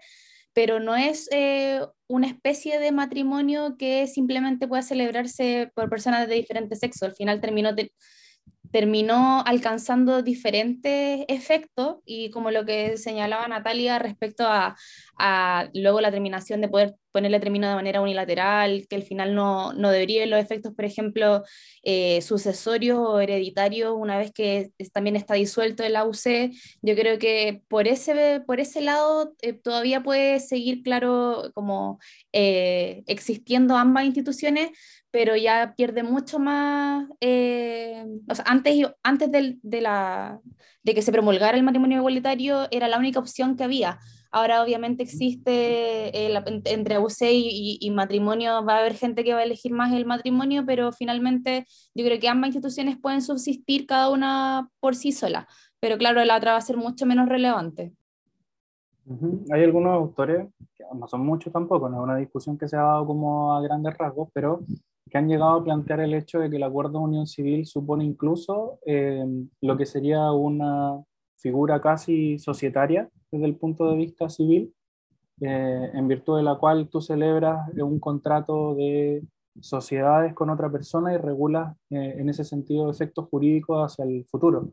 [0.52, 1.28] pero no es
[2.08, 7.02] una especie de matrimonio que simplemente pueda celebrarse por personas de diferentes sexos.
[7.10, 7.92] Al final terminó, te-
[8.70, 14.76] terminó alcanzando diferentes efectos y como lo que señalaba Natalia respecto a,
[15.74, 19.90] luego la terminación de poder ponerle término de manera unilateral, que al final no, no
[19.90, 21.42] debería los efectos, por ejemplo,
[21.82, 26.52] eh, sucesorios o hereditarios una vez que también está disuelto el AUC.
[26.82, 31.98] Yo creo que por ese, por ese lado eh, todavía puede seguir, claro, como
[32.32, 34.70] eh, existiendo ambas instituciones,
[35.10, 40.40] pero ya pierde mucho más, eh, o sea, antes, antes del- de, la,
[40.82, 43.98] de que se promulgara el matrimonio igualitario era la única opción que había.
[44.30, 48.94] Ahora obviamente existe eh, la- en- entre AUC y, y- y matrimonio, va a haber
[48.94, 52.98] gente que va a elegir más el matrimonio, pero finalmente yo creo que ambas instituciones
[52.98, 55.48] pueden subsistir cada una por sí sola,
[55.80, 57.92] pero claro, la otra va a ser mucho menos relevante.
[59.50, 62.80] Hay algunos autores, que no son muchos tampoco, no es una discusión que se ha
[62.82, 64.60] dado como a grandes rasgos, pero
[65.10, 68.04] que han llegado a plantear el hecho de que el acuerdo de unión civil supone
[68.04, 69.24] incluso eh,
[69.60, 71.02] lo que sería una
[71.36, 74.74] figura casi societaria desde el punto de vista civil,
[75.40, 79.22] eh, en virtud de la cual tú celebras un contrato de
[79.60, 84.72] sociedades con otra persona y regulas eh, en ese sentido efectos jurídicos hacia el futuro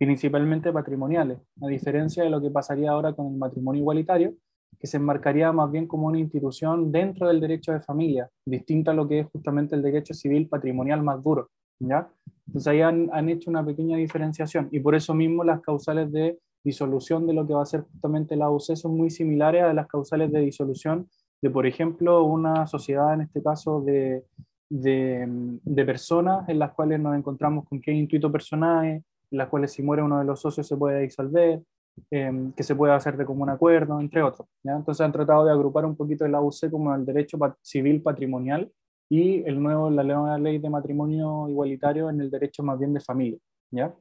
[0.00, 4.32] principalmente patrimoniales, a diferencia de lo que pasaría ahora con el matrimonio igualitario,
[4.78, 8.94] que se enmarcaría más bien como una institución dentro del derecho de familia, distinta a
[8.94, 11.50] lo que es justamente el derecho civil patrimonial más duro.
[11.78, 12.08] ¿ya?
[12.46, 17.26] Entonces ahí han, hecho una pequeña diferenciación y por eso mismo las causales de disolución
[17.26, 20.30] de lo que va a ser justamente la AUC son muy similares a las causales
[20.30, 21.08] de disolución
[21.42, 24.24] de, por ejemplo, una sociedad, en este caso, de,
[24.68, 29.82] de, personas en las cuales nos encontramos con hay intuito personaje, en las cuales si
[29.82, 31.62] muere uno de los socios se puede disolver,
[32.10, 34.48] eh, que se puede hacer de común acuerdo, entre otros.
[34.62, 34.76] ¿ya?
[34.76, 38.70] Entonces han tratado de agrupar un poquito el AUC como el derecho civil patrimonial
[39.08, 43.00] y el nuevo, la nueva ley de matrimonio igualitario en el derecho más bien de
[43.00, 43.38] familia.
[43.70, 43.94] ¿ya?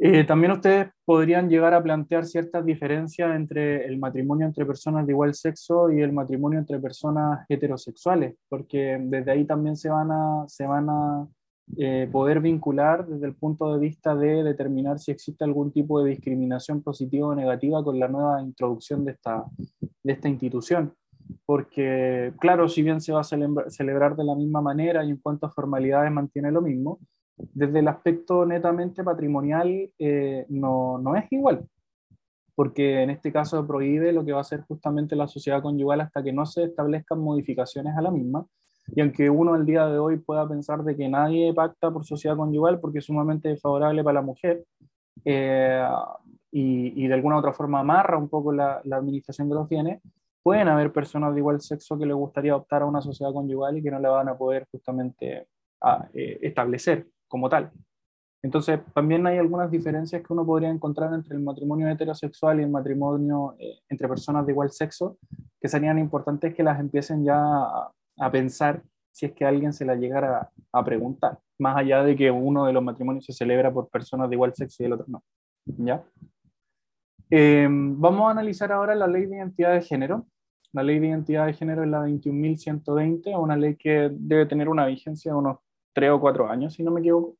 [0.00, 5.12] Eh, también ustedes podrían llegar a plantear ciertas diferencias entre el matrimonio entre personas de
[5.12, 10.44] igual sexo y el matrimonio entre personas heterosexuales, porque desde ahí también se van a,
[10.46, 11.26] se van a
[11.76, 16.10] eh, poder vincular desde el punto de vista de determinar si existe algún tipo de
[16.10, 19.44] discriminación positiva o negativa con la nueva introducción de esta,
[20.02, 20.94] de esta institución.
[21.44, 25.18] Porque, claro, si bien se va a celebra celebrar de la misma manera y en
[25.18, 27.00] cuanto a formalidades mantiene lo mismo,
[27.36, 31.66] desde el aspecto netamente patrimonial eh, no, no, es igual,
[32.54, 36.22] porque en este caso prohíbe lo que va a ser justamente la sociedad conyugal hasta
[36.22, 38.46] que no se establezcan modificaciones a la misma.
[38.94, 42.36] Y aunque uno el día de hoy pueda pensar de que nadie pacta por sociedad
[42.36, 44.64] conyugal porque es sumamente desfavorable para la mujer
[45.24, 45.86] eh,
[46.50, 50.00] y, de alguna u otra forma amarra un poco la, administración de los bienes,
[50.42, 53.82] pueden haber personas de igual sexo que les gustaría optar a una sociedad conyugal y
[53.82, 55.46] que no la van a poder justamente
[55.80, 57.70] a, eh, establecer como tal.
[58.42, 62.70] Entonces, también hay algunas diferencias que uno podría encontrar entre el matrimonio heterosexual y el
[62.70, 65.18] matrimonio eh, entre personas de igual sexo,
[65.60, 69.94] que serían importantes que las empiecen ya a, pensar si es que alguien se la
[69.94, 71.38] llegara a, preguntar.
[71.58, 74.82] más allá de que uno de los matrimonios se celebra por personas de igual sexo
[74.82, 75.22] y el otro no.
[75.66, 76.04] ¿Ya?
[77.30, 80.26] Em, vamos a analizar ahora la ley de identidad de género.
[80.72, 84.86] La ley de identidad de género es la 21.120, una ley que debe tener una
[84.86, 85.58] vigencia de unos
[85.94, 87.36] 3 o 4 años, si no me equivoco.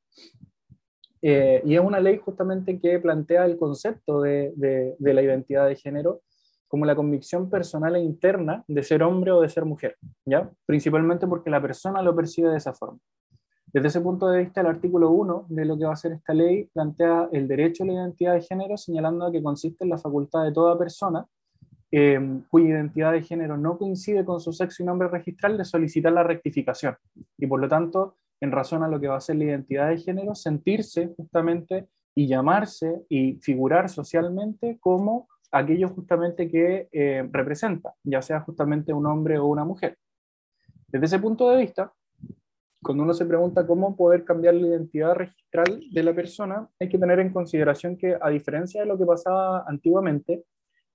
[1.22, 5.66] Eh, y es una ley justamente que plantea el concepto de, de, de, la identidad
[5.66, 6.20] de género
[6.68, 10.50] como la convicción personal e interna de ser hombre o de ser mujer, ¿ya?
[10.66, 12.98] Principalmente porque la persona lo percibe de esa forma.
[13.72, 16.32] Desde ese punto de vista, el artículo 1 de lo que va a ser esta
[16.32, 20.44] ley plantea el derecho a la identidad de género, señalando que consiste en la facultad
[20.44, 21.26] de toda persona
[21.90, 26.12] eh, cuya identidad de género no coincide con su sexo y nombre registral de solicitar
[26.12, 26.96] la rectificación.
[27.38, 29.98] Y por lo tanto, en razón a lo que va a ser la identidad de
[29.98, 38.22] género, sentirse justamente y llamarse y figurar socialmente como aquello justamente que eh, representa, ya
[38.22, 39.96] sea justamente un hombre o una mujer.
[40.88, 41.92] Desde ese punto de vista,
[42.82, 46.98] cuando uno se pregunta cómo poder cambiar la identidad registral de la persona, hay que
[46.98, 50.44] tener en consideración que, a diferencia de lo que pasaba antiguamente,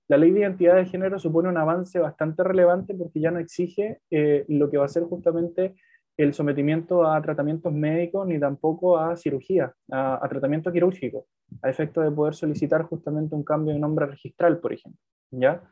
[0.08, 4.00] la ley de identidad de género supone un avance bastante relevante porque ya no exige
[4.10, 5.76] eh, lo que va a ser justamente
[6.16, 11.26] el sometimiento a tratamientos médicos ni tampoco a cirugía, a, tratamiento quirúrgico,
[11.62, 15.00] a efecto de poder solicitar justamente un cambio de nombre registral, por ejemplo.
[15.30, 15.62] ¿ya?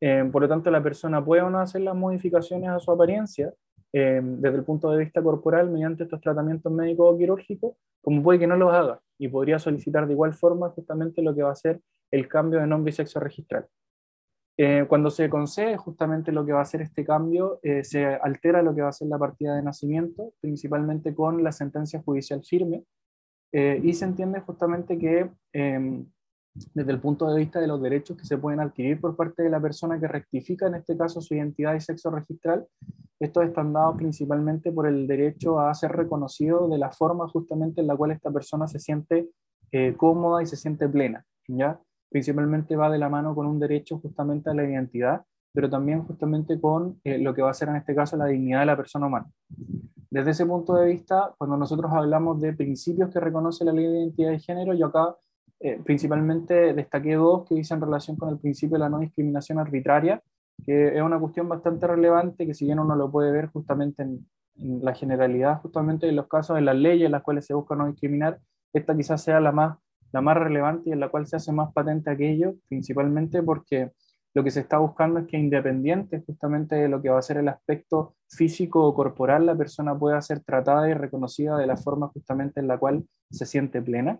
[0.00, 3.52] Eh, por lo tanto, la persona puede o no hacer las modificaciones a su apariencia
[3.92, 8.38] eh, desde el punto de vista corporal mediante estos tratamientos médicos o quirúrgicos, como puede
[8.38, 11.56] que no los haga y podría solicitar de igual forma justamente lo que va a
[11.56, 11.80] ser
[12.10, 13.66] el cambio de nombre y sexo registral.
[14.60, 18.60] Eh, cuando se concede justamente lo que va a ser este cambio, eh, se altera
[18.60, 22.82] lo que va a ser la partida de nacimiento, principalmente con la sentencia judicial firme,
[23.52, 26.04] eh, y se entiende justamente que em,
[26.74, 29.48] desde el punto de vista de los derechos que se pueden adquirir por parte de
[29.48, 32.66] la persona que rectifica, en este caso, su identidad y sexo registral,
[33.20, 37.86] estos están dados principalmente por el derecho a ser reconocido de la forma justamente en
[37.86, 39.28] la cual esta persona se siente
[39.96, 41.78] cómoda y se siente plena, ¿ya?
[42.08, 46.60] Principalmente va de la mano con un derecho justamente a la identidad, pero también justamente
[46.60, 49.06] con eh, lo que va a ser en este caso la dignidad de la persona
[49.06, 49.26] humana.
[50.10, 53.98] Desde ese punto de vista, cuando nosotros hablamos de principios que reconoce la ley de
[53.98, 55.16] identidad de género, yo acá
[55.60, 60.22] eh, principalmente destaqué dos que dicen relación con el principio de la no discriminación arbitraria,
[60.64, 64.26] que es una cuestión bastante relevante que si bien uno lo puede ver justamente en,
[64.56, 67.74] en la generalidad, justamente en los casos de las leyes en las cuales se busca
[67.74, 68.38] no discriminar,
[68.72, 69.78] esta quizás sea la más
[70.12, 73.92] la más relevante y en la cual se hace más patente aquello, principalmente porque
[74.34, 77.38] lo que se está buscando es que independiente justamente de lo que va a ser
[77.38, 82.08] el aspecto físico o corporal, la persona pueda ser tratada y reconocida de la forma
[82.08, 84.18] justamente en la cual se siente plena.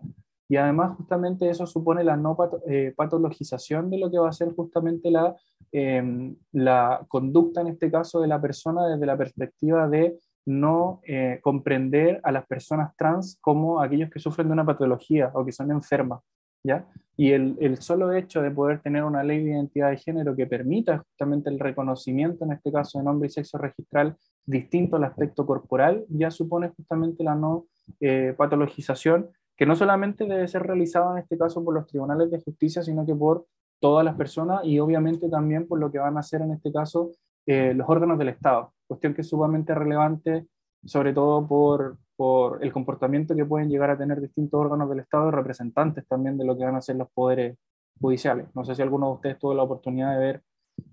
[0.49, 2.35] Y además justamente eso supone la no
[2.67, 5.35] eh, patologización de lo que va a ser justamente la,
[5.71, 11.39] em, la conducta en este caso de la persona desde la perspectiva de no eh,
[11.41, 15.71] comprender a las personas trans como aquellos que sufren de una patología o que son
[15.71, 16.21] enfermas,
[16.63, 16.85] ¿ya?
[17.15, 20.47] Y el, el, solo hecho de poder tener una ley de identidad de género que
[20.47, 25.45] permita justamente el reconocimiento, en este caso de nombre y sexo registral, distinto al aspecto
[25.45, 27.65] corporal, ya supone justamente la no
[27.99, 32.41] eh, patologización, que no solamente debe ser realizada en este caso por los tribunales de
[32.41, 33.45] justicia, sino que por
[33.79, 37.11] todas las personas y obviamente también por lo que van a hacer en este caso
[37.45, 40.47] eh, los órganos del Estado, cuestión que es sumamente relevante,
[40.83, 45.29] sobre todo por, por, el comportamiento que pueden llegar a tener distintos órganos del Estado
[45.29, 47.57] y representantes también de lo que van a ser los poderes
[48.01, 48.47] judiciales.
[48.55, 50.43] No sé si alguno de ustedes tuvo la oportunidad de ver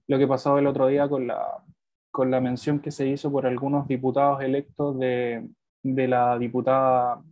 [0.08, 1.64] lo que pasó el otro día con la,
[2.10, 5.48] con la mención que se hizo por algunos diputados electos de,
[5.82, 7.22] de la diputada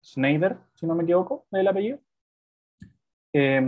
[0.00, 1.98] Schneider, si no me equivoco, del apellido.
[3.32, 3.60] Eh,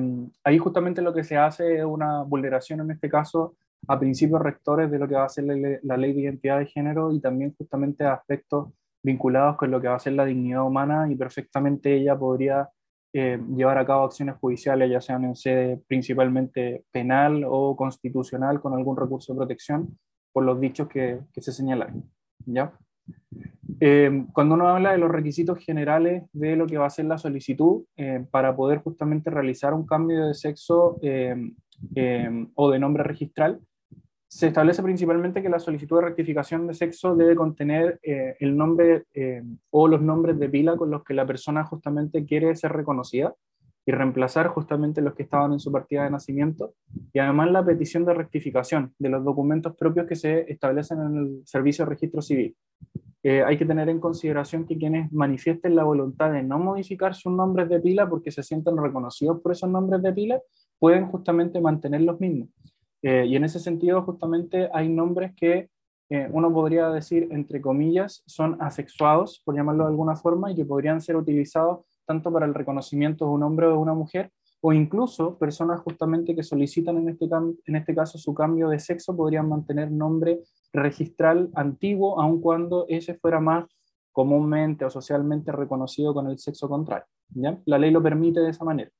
[0.45, 3.57] ahí justamente lo que se hace es una vulneración en este caso
[3.89, 7.13] a principios rectores de lo que va a ser la, ley de identidad de género
[7.13, 8.73] y también justamente a aspectos
[9.03, 12.69] vinculados con lo que va a ser la dignidad humana y perfectamente ella podría
[13.13, 18.75] eh, llevar a cabo acciones judiciales, ya sean en sede principalmente penal o constitucional con
[18.75, 19.99] algún recurso de protección
[20.33, 22.03] por los dichos que, que se señalan.
[22.45, 22.73] ¿ya?
[23.81, 27.17] Eh, cuando uno habla de los requisitos generales de lo que va a ser la
[27.17, 30.99] solicitud eh, para poder justamente realizar un cambio de sexo
[32.55, 33.61] o de nombre registral,
[34.37, 39.05] se establece principalmente que la solicitud de rectificación de sexo debe contener eh, el nombre
[39.15, 43.35] eh, o los nombres de pila con los que la persona justamente quiere ser reconocida
[43.87, 46.75] y reemplazar justamente los que estaban en su partida de nacimiento
[47.15, 51.43] y además la petición de rectificación de los documentos propios que se establecen en el
[51.47, 52.55] servicio de registro civil.
[53.23, 57.33] Eh, hay que tener en consideración que quienes manifiesten la voluntad de no modificar sus
[57.33, 60.43] nombres de pila porque se sienten reconocidos por esos nombres de pila,
[60.79, 62.51] pueden justamente mantener los mismos.
[63.09, 65.71] Eh, y en ese sentido, justamente hay nombres que
[66.11, 70.65] eh, uno podría decir, entre comillas, son asexuados, por llamarlo de alguna forma, y que
[70.65, 74.73] podrían ser utilizados tanto para el reconocimiento de un hombre o de una mujer, o
[74.73, 77.29] incluso personas justamente que solicitan en este,
[77.67, 80.41] en este caso su cambio de sexo podrían mantener nombre
[80.73, 83.67] registral antiguo, aun cuando ese fuera más
[84.11, 87.07] comúnmente o socialmente reconocido con el sexo contrario.
[87.67, 88.91] La ley lo permite de esa manera.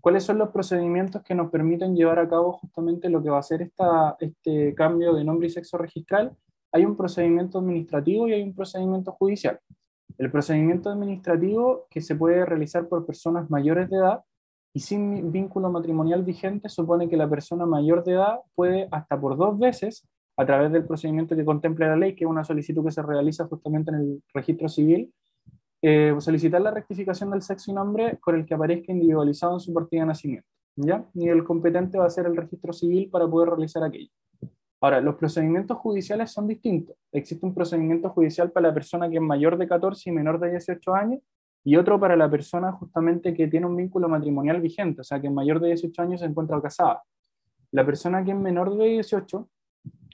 [0.00, 3.42] ¿Cuáles son los procedimientos que nos permiten llevar a cabo justamente lo que va a
[3.42, 6.36] ser esta, este cambio de nombre y sexo registral?
[6.72, 9.58] Hay un procedimiento administrativo y hay un procedimiento judicial.
[10.16, 14.20] El procedimiento administrativo que se puede realizar por personas mayores de edad
[14.72, 19.36] y sin vínculo matrimonial vigente supone que la persona mayor de edad puede hasta por
[19.36, 22.92] dos veces, a través del procedimiento que contempla la ley, que es una solicitud que
[22.92, 25.12] se realiza justamente en el registro civil,
[25.82, 29.72] eh, solicitar la rectificación del sexo y nombre con el que aparezca individualizado en su
[29.72, 30.48] partida de nacimiento.
[30.76, 31.04] ¿ya?
[31.14, 34.10] Y el competente va a ser el registro civil para poder realizar aquello.
[34.82, 36.96] Ahora, los procedimientos judiciales son distintos.
[37.12, 40.50] Existe un procedimiento judicial para la persona que es mayor de 14 y menor de
[40.50, 41.20] 18 años,
[41.62, 45.26] y otro para la persona justamente que tiene un vínculo matrimonial vigente, o sea, que
[45.26, 47.02] es mayor de 18 años se encuentra casada.
[47.72, 49.48] La persona que es menor de 18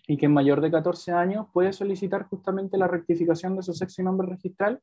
[0.09, 4.03] y que es mayor de 14 años puede solicitar justamente la rectificación de su sexo
[4.03, 4.81] y nombre registral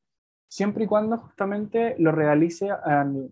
[0.54, 2.70] siempre y cuando justamente lo realice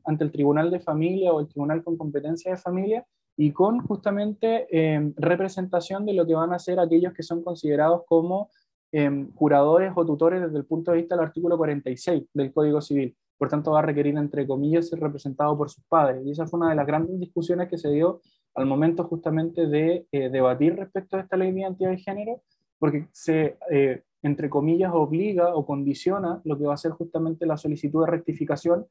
[0.03, 3.05] ante el Tribunal de Familia o el Tribunal con competencia de familia
[3.37, 8.01] y con justamente em, representación de lo que van a ser aquellos que son considerados
[8.07, 8.49] como
[8.91, 13.15] eh, curadores o tutores desde el punto de vista del artículo 46 del Código Civil.
[13.37, 16.25] Por tanto, va a requerir, entre comillas, ser representado por sus padres.
[16.25, 18.21] Y esa fue una de las grandes discusiones que se dio
[18.55, 22.41] al momento justamente de eh, debatir respecto a esta ley de identidad de género,
[22.79, 27.57] porque se, eh, entre comillas, obliga o condiciona lo que va a ser justamente la
[27.57, 28.85] solicitud de rectificación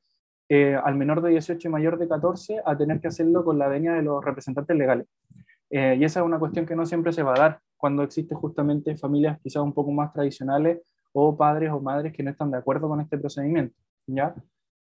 [0.49, 3.69] eh, al menor de 18 y mayor de 14 a tener que hacerlo con la
[3.69, 5.07] venia de los representantes legales.
[5.71, 8.97] y esa es una cuestión que no siempre se va a dar cuando existe justamente
[8.97, 10.81] familias quizás un poco más tradicionales
[11.13, 13.75] o padres o madres que no están de acuerdo con este procedimiento.
[14.07, 14.35] ¿ya?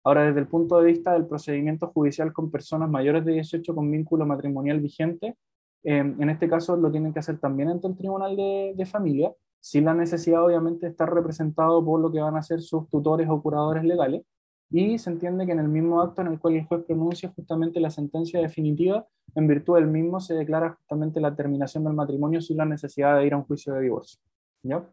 [0.05, 3.91] Ahora, desde el punto de vista del procedimiento judicial con personas mayores de 18 con
[3.91, 5.37] vínculo matrimonial vigente,
[5.85, 9.33] em, en este caso lo tienen que hacer también ante el Tribunal de, de Familia,
[9.63, 13.29] sin la necesidad obviamente de estar representado por lo que van a ser sus tutores
[13.31, 14.23] o curadores legales,
[14.71, 17.79] y se entiende que en el mismo acto en el cual el juez pronuncia justamente
[17.79, 22.57] la sentencia definitiva, en virtud del mismo se declara justamente la terminación del matrimonio sin
[22.57, 24.19] la necesidad de ir a un juicio de divorcio.
[24.63, 24.85] ¿Ya?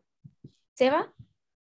[0.75, 1.11] Seba,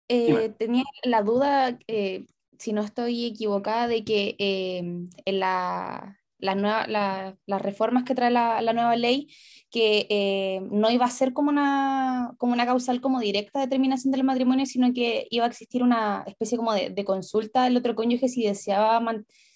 [0.08, 2.26] eh, tenía la duda, eh,
[2.58, 8.96] si no estoy equivocada, de que eh, en la, las reformas que trae la, nueva
[8.96, 9.28] ley,
[9.70, 14.24] que eh, no iba a ser como una, como una causal como directa determinación del
[14.24, 18.44] matrimonio, sino que iba a existir una especie como de, consulta del otro cónyuge si
[18.44, 19.02] deseaba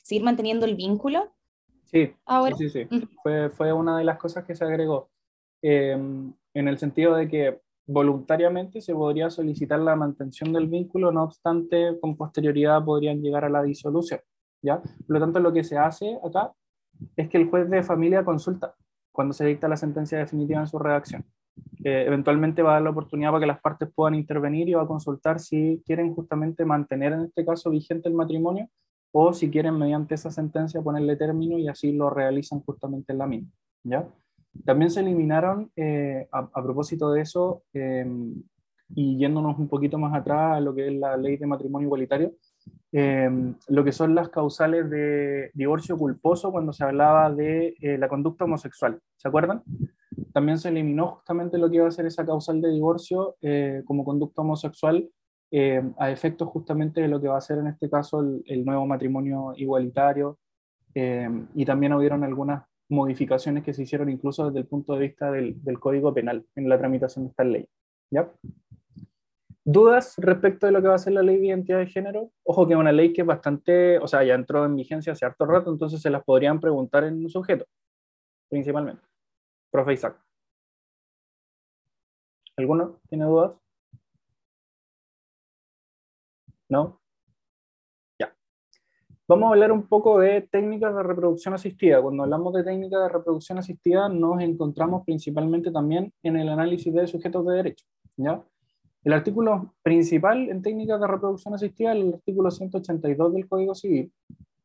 [0.03, 1.33] seguir manteniendo el vínculo.
[1.85, 2.13] Sí,
[2.57, 2.89] sí, sí,
[3.23, 5.11] fue, fue, una de las cosas que se agregó,
[5.61, 11.25] em, en el sentido de que voluntariamente se podría solicitar la mantención del vínculo, no
[11.25, 14.21] obstante, con posterioridad podrían llegar a la disolución.
[14.63, 14.81] ¿ya?
[14.81, 16.53] Por lo tanto, lo que se hace acá
[17.17, 18.75] es que el juez de familia consulta
[19.13, 21.25] cuando se dicta la sentencia definitiva en su redacción.
[21.83, 24.87] eventualmente va a dar la oportunidad para que las partes puedan intervenir y va a
[24.87, 28.69] consultar si quieren justamente mantener en este caso vigente el matrimonio
[29.13, 33.27] o si quieren mediante esa sentencia ponerle término y así lo realizan justamente en la
[33.27, 33.51] misma.
[33.83, 34.09] ¿ya?
[34.65, 38.43] También se eliminaron, eh, a, propósito de eso, em,
[38.95, 42.33] y yéndonos un poquito más atrás a lo que es la ley de matrimonio igualitario,
[42.93, 48.09] Em, lo que son las causales de divorcio culposo cuando se hablaba de eh, la
[48.09, 49.01] conducta homosexual.
[49.17, 49.63] ¿Se acuerdan?
[50.33, 54.05] También se eliminó justamente lo que iba a ser esa causal de divorcio eh, como
[54.05, 55.09] conducta homosexual
[55.53, 58.87] em, a efectos justamente de lo que va a ser en este caso el, nuevo
[58.87, 60.39] matrimonio igualitario
[60.95, 65.31] em, y también hubieron algunas modificaciones que se hicieron incluso desde el punto de vista
[65.31, 67.69] del, del Código Penal en la tramitación de esta ley.
[68.11, 68.29] ¿Ya?
[69.73, 72.31] Dudas respecto de lo que va a ser la ley de identidad de género.
[72.45, 75.25] Ojo que es una ley que es bastante, o sea, ya entró en vigencia hace
[75.25, 77.67] harto rato, entonces se las podrían preguntar en un sujeto,
[78.49, 79.03] principalmente.
[79.71, 80.21] Profe Isaac.
[82.57, 83.53] ¿Alguno tiene dudas?
[86.69, 87.01] ¿No?
[88.19, 88.35] Ya.
[89.29, 92.03] Vamos a hablar un poco de técnicas de reproducción asistida.
[92.03, 97.07] Cuando hablamos de técnicas de reproducción asistida, nos encontramos principalmente también en el análisis de
[97.07, 97.87] sujetos de derecho.
[98.17, 98.45] ¿ya?
[99.03, 104.13] El artículo principal en técnicas de reproducción asistida es el artículo 182 del Código Civil,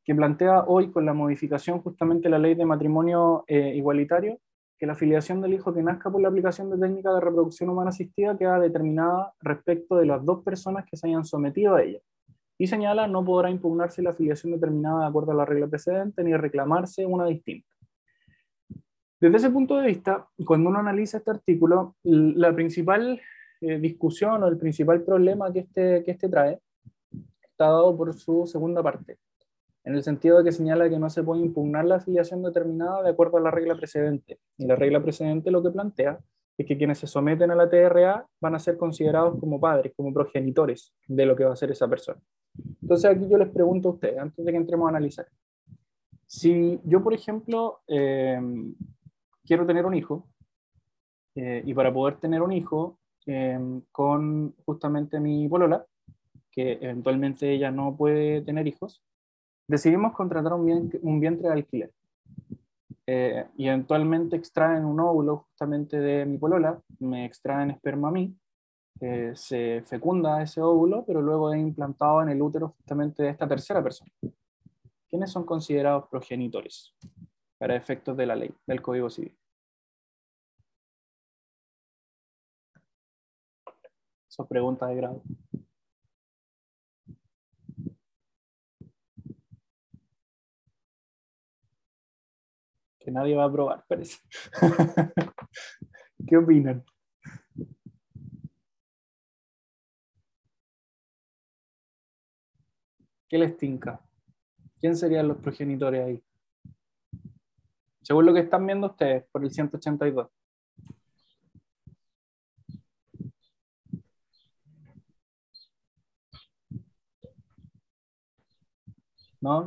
[0.04, 4.38] que plantea hoy con la modificación justamente la ley de matrimonio eh, igualitario,
[4.78, 7.92] que la filiación del hijo que nazca por la aplicación de técnicas de reproducción humana
[7.92, 12.00] asistida queda determinada respecto de las dos personas que se hayan sometido a ella.
[12.58, 16.36] Y señala, no podrá impugnarse la filiación determinada de acuerdo a la regla precedente ni
[16.36, 17.70] reclamarse una distinta.
[19.22, 23.22] Desde ese punto de vista, cuando uno analiza este artículo, la principal
[23.62, 26.60] eh, discusión o el principal problema que este, que este trae
[27.42, 29.18] está dado por su segunda parte,
[29.84, 33.10] en el sentido de que señala que no se puede impugnar la afiliación determinada de
[33.12, 34.40] acuerdo a la regla precedente.
[34.58, 36.20] Y la regla precedente lo que plantea
[36.58, 40.14] es que quienes se someten a la TRA van a ser considerados como padres, como
[40.14, 42.20] progenitores de lo que va a ser esa persona.
[42.82, 45.28] Entonces aquí yo les pregunto a ustedes, antes de que entremos a analizar,
[46.26, 48.40] si yo, por ejemplo, eh,
[49.46, 50.28] quiero tener un hijo,
[51.36, 53.60] eh, y para poder tener un hijo eh,
[53.92, 55.86] con justamente mi polola,
[56.52, 59.04] que eventualmente ella no puede tener hijos,
[59.68, 61.92] decidimos contratar un, un vientre de alquiler.
[63.08, 68.36] Eh, y eventualmente extraen un óvulo justamente de mi polola, me extraen esperma a mí,
[69.02, 73.48] eh, se fecunda ese óvulo, pero luego es implantado en el útero justamente de esta
[73.48, 74.12] tercera persona.
[75.08, 76.96] ¿Quiénes son considerados progenitores
[77.58, 79.36] para efectos de la ley, del Código Civil?
[84.36, 85.22] Son preguntas de grado.
[93.00, 94.18] que nadie va a probar, parece.
[96.28, 96.84] ¿Qué opinan?
[103.30, 104.02] ¿Qué les tinca?
[104.80, 106.24] ¿Quién serían los progenitores ahí?
[108.02, 110.28] Según lo que están viendo ustedes, por el 182.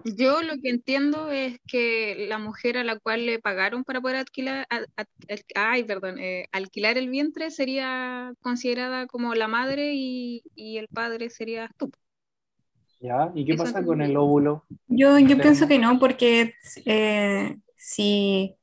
[0.04, 4.16] Yo lo que entiendo es que la mujer a la cual le pagaron para poder
[4.16, 4.66] alquilar,
[5.54, 11.70] ay, perdón, eh, alquilar el vientre sería considerada como la madre y, el padre sería
[11.76, 11.90] tú.
[13.00, 13.30] ¿Ya?
[13.34, 14.64] ¿Y qué pasa con el óvulo?
[14.88, 16.54] Yo, yo pienso que no, porque
[16.84, 18.56] eh, si,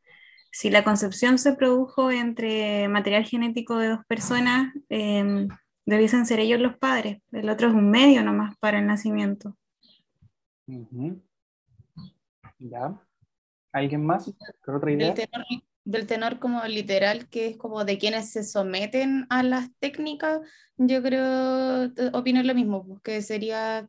[0.51, 5.47] si, la concepción se produjo entre material genético de dos personas, eh,
[5.85, 7.21] debiesen ser ellos los padres.
[7.31, 9.55] El otro es un medio nomás para el nacimiento.
[12.59, 12.99] ¿Ya?
[13.71, 14.33] ¿Alguien más?
[14.63, 15.13] ¿Con otra idea?
[15.83, 20.39] Del tenor, como literal, que es como de quienes se someten a las técnicas,
[20.77, 23.87] yo creo, opino lo mismo, pues, que sería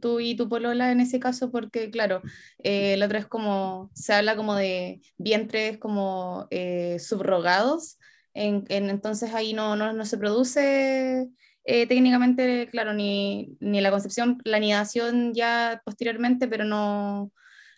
[0.00, 2.22] tú y tu polola en ese caso, porque claro,
[2.62, 7.98] eh, el otro es como, se habla como de vientres como eh, subrogados,
[8.32, 11.28] en, entonces ahí no, no, no se produce
[11.64, 17.32] eh, técnicamente, claro, ni, ni, la concepción, la anidación ya posteriormente, pero no,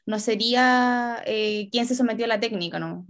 [0.07, 3.07] no sería eh, quien se sometió a la técnica, ¿no?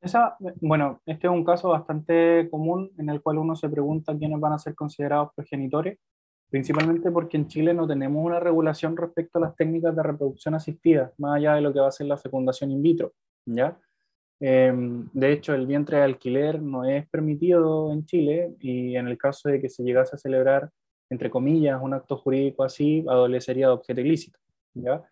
[0.00, 4.38] Esa, bueno, este es un caso bastante común en el cual uno se pregunta quiénes
[4.38, 5.98] van a ser considerados progenitores,
[6.48, 11.12] principalmente porque en Chile no tenemos una regulación respecto a las técnicas de reproducción asistida,
[11.18, 13.14] más allá de lo que va a ser la fecundación in vitro,
[13.46, 13.76] ¿ya?
[14.38, 19.16] Em, de hecho, el vientre de alquiler no es permitido en Chile y en el
[19.16, 20.70] caso de que se llegase a celebrar,
[21.08, 24.38] entre comillas, un acto jurídico así, adolecería de objeto ilícito.
[24.74, 25.02] ¿ya?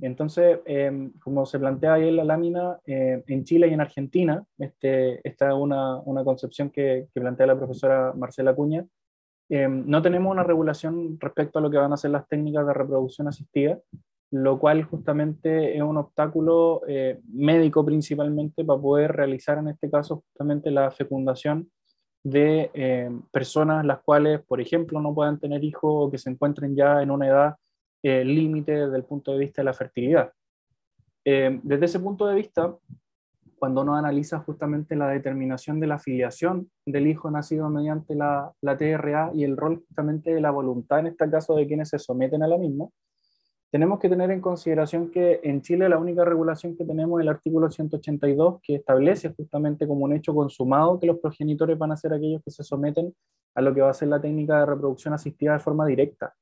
[0.00, 4.44] Entonces, em, como se plantea ahí en la lámina, eh, en Chile y en Argentina,
[4.58, 8.86] este, esta es una, una concepción que, que, plantea la profesora Marcela Cuña,
[9.48, 12.74] em, no tenemos una regulación respecto a lo que van a ser las técnicas de
[12.74, 13.78] reproducción asistida,
[14.32, 20.24] lo cual justamente es un obstáculo eh, médico principalmente para poder realizar en este caso
[20.26, 21.70] justamente la fecundación
[22.24, 26.74] de eh, personas las cuales, por ejemplo, no puedan tener hijos o que se encuentren
[26.74, 27.56] ya en una edad
[28.02, 30.32] eh, límite desde el punto de vista de la fertilidad.
[31.24, 32.76] desde ese punto de vista,
[33.58, 38.76] cuando uno analiza justamente la determinación de la filiación del hijo nacido mediante la, la
[38.76, 42.42] TRA y el rol justamente de la voluntad, en este caso de quienes se someten
[42.42, 42.86] a la misma,
[43.70, 47.28] tenemos que tener en consideración que en Chile la única regulación que tenemos es el
[47.28, 52.12] artículo 182, que establece justamente como un hecho consumado que los progenitores van a ser
[52.12, 53.14] aquellos que se someten
[53.54, 56.34] a lo que va a ser la técnica de reproducción asistida de forma directa.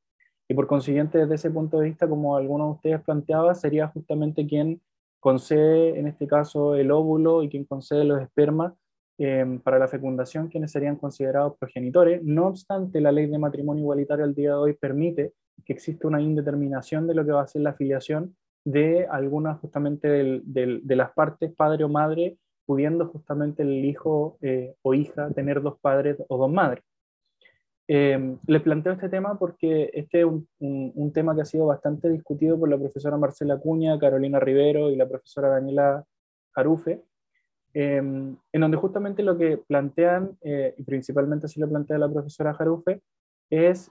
[0.48, 4.46] Y por consiguiente, desde ese punto de vista, como algunos de ustedes planteaba, sería justamente
[4.46, 4.82] quien
[5.20, 8.74] concede, en este caso, el óvulo y quien concede los espermas
[9.16, 12.22] eh, para la fecundación, quienes serían considerados progenitores.
[12.22, 15.32] No obstante, la ley de matrimonio igualitario al día de hoy permite
[15.64, 20.08] que existe una indeterminación de lo que va a ser la afiliación de algunas justamente
[20.08, 25.78] de las partes padre o madre, pudiendo justamente el hijo eh, o hija tener dos
[25.80, 26.82] padres o dos madres.
[27.86, 32.58] Eh, les planteo este tema porque este es un, tema que ha sido bastante discutido
[32.58, 36.02] por la profesora Marcela Cuña, Carolina Rivero y la profesora Daniela
[36.52, 37.02] Jarufe,
[37.74, 43.02] eh, en donde justamente lo que plantean, y principalmente así lo plantea la profesora Jarufe,
[43.50, 43.90] es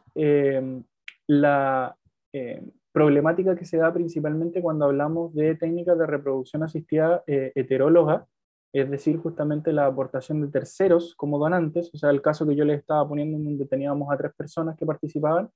[1.28, 1.96] la
[2.34, 8.28] eh, problemática que se da principalmente cuando hablamos de técnicas de reproducción asistida eh, heteróloga
[8.74, 12.66] es decir, justamente la aportación de terceros como donantes, o sea, el caso que yo
[12.66, 15.50] les estaba poniendo en donde teníamos a tres personas que participaban,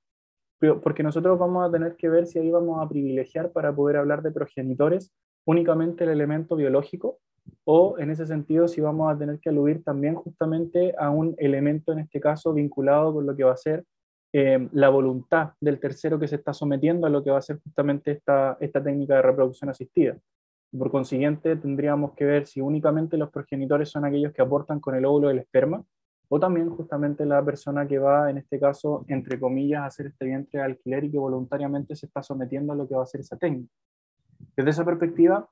[0.82, 4.22] porque nosotros vamos a tener que ver si ahí vamos a privilegiar para poder hablar
[4.22, 5.12] de progenitores
[5.44, 7.18] únicamente el elemento biológico
[7.64, 11.92] o en ese sentido si vamos a tener que aludir también justamente a un elemento
[11.92, 13.84] en este caso vinculado con lo que va a ser
[14.32, 17.60] eh, la voluntad del tercero que se está sometiendo a lo que va a ser
[17.60, 20.16] justamente esta, esta técnica de reproducción asistida.
[20.76, 25.06] Por consiguiente, tendríamos que ver si únicamente los progenitores son aquellos que aportan con el
[25.06, 25.82] óvulo del esperma
[26.28, 30.26] o también justamente la persona que va, en este caso, entre comillas, a hacer este
[30.26, 33.22] vientre de alquiler y que voluntariamente se está sometiendo a lo que va a ser
[33.22, 33.72] esa técnica.
[34.54, 35.48] Desde esa perspectiva,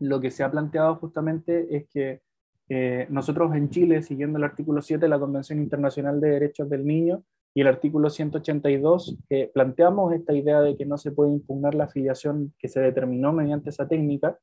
[0.00, 2.22] lo que se ha planteado justamente es que
[2.68, 6.84] eh, nosotros en Chile, siguiendo el artículo 7 de la Convención Internacional de Derechos del
[6.84, 7.22] Niño
[7.54, 11.84] y el artículo 182, eh, planteamos esta idea de que no se puede impugnar la
[11.84, 14.38] afiliación que se determinó mediante esa técnica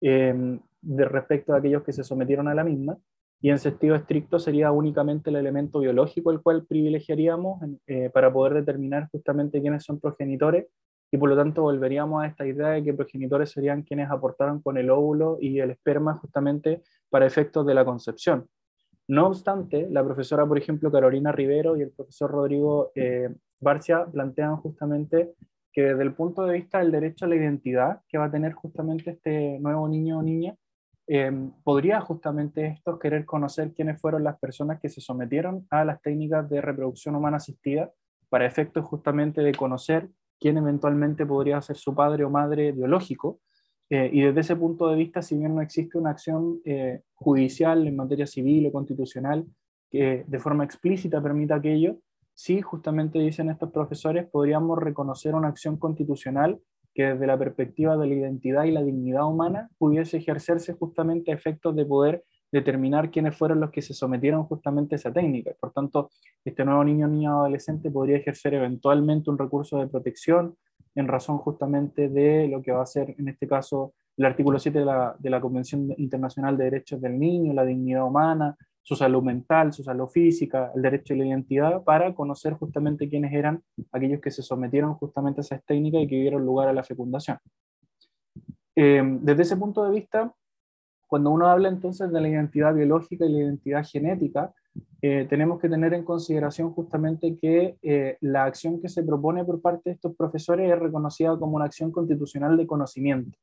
[0.00, 2.98] eh, de respecto a aquellos que se sometieron a la misma,
[3.40, 7.60] y en sentido estricto sería únicamente el elemento biológico el cual privilegiaríamos
[8.12, 10.66] para poder determinar justamente quiénes son progenitores
[11.10, 14.76] y por lo tanto volveríamos a esta idea de que progenitores serían quienes aportaron con
[14.76, 18.48] el óvulo y el esperma justamente para efectos de la concepción.
[19.08, 24.56] No obstante, la profesora, por ejemplo, Carolina Rivero y el profesor Rodrigo eh, Barcia plantean
[24.56, 25.34] justamente
[25.72, 28.52] que desde el punto de vista del derecho a la identidad que va a tener
[28.52, 30.54] justamente este nuevo niño o niña,
[31.06, 31.32] eh,
[31.64, 36.48] podría justamente esto querer conocer quiénes fueron las personas que se sometieron a las técnicas
[36.50, 37.90] de reproducción humana asistida
[38.28, 43.40] para efectos justamente de conocer quién eventualmente podría ser su padre o madre biológico.
[43.90, 47.86] Eh, y desde ese punto de vista, si bien no existe una acción eh, judicial
[47.86, 49.46] en materia civil o constitucional
[49.90, 51.96] que de forma explícita permita aquello,
[52.34, 56.60] sí, justamente dicen estos profesores, podríamos reconocer una acción constitucional
[56.94, 61.34] que desde la perspectiva de la identidad y la dignidad humana pudiese ejercerse justamente a
[61.34, 65.52] efectos de poder determinar quiénes fueron los que se sometieron justamente a esa técnica.
[65.60, 66.10] Por tanto,
[66.44, 70.56] este nuevo niño o niña adolescente podría ejercer eventualmente un recurso de protección
[70.98, 74.80] en razón justamente de lo que va a ser, en este caso, el artículo 7
[74.80, 79.22] de la, de la Convención Internacional de Derechos del Niño, la dignidad humana, su salud
[79.22, 84.20] mental, su salud física, el derecho a la identidad, para conocer justamente quiénes eran aquellos
[84.20, 87.38] que se sometieron justamente a esas técnicas y que dieron lugar a la fecundación.
[88.74, 90.34] Eh, desde ese punto de vista,
[91.06, 94.52] cuando uno habla entonces de la identidad biológica y la identidad genética,
[95.00, 99.60] eh, tenemos que tener en consideración justamente que eh, la acción que se propone por
[99.60, 103.38] parte de estos profesores es reconocida como una acción constitucional de conocimiento.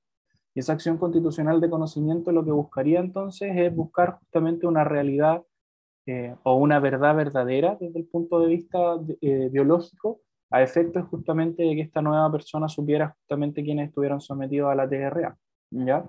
[0.53, 5.43] Y esa acción constitucional de conocimiento lo que buscaría entonces es buscar justamente una realidad
[6.05, 8.97] eh, o una verdad verdadera desde el punto de vista
[9.51, 10.21] biológico,
[10.51, 14.88] a efectos justamente de que esta nueva persona supiera justamente quiénes estuvieron sometidos a la
[14.88, 15.38] TRA.
[15.71, 16.05] ¿ya?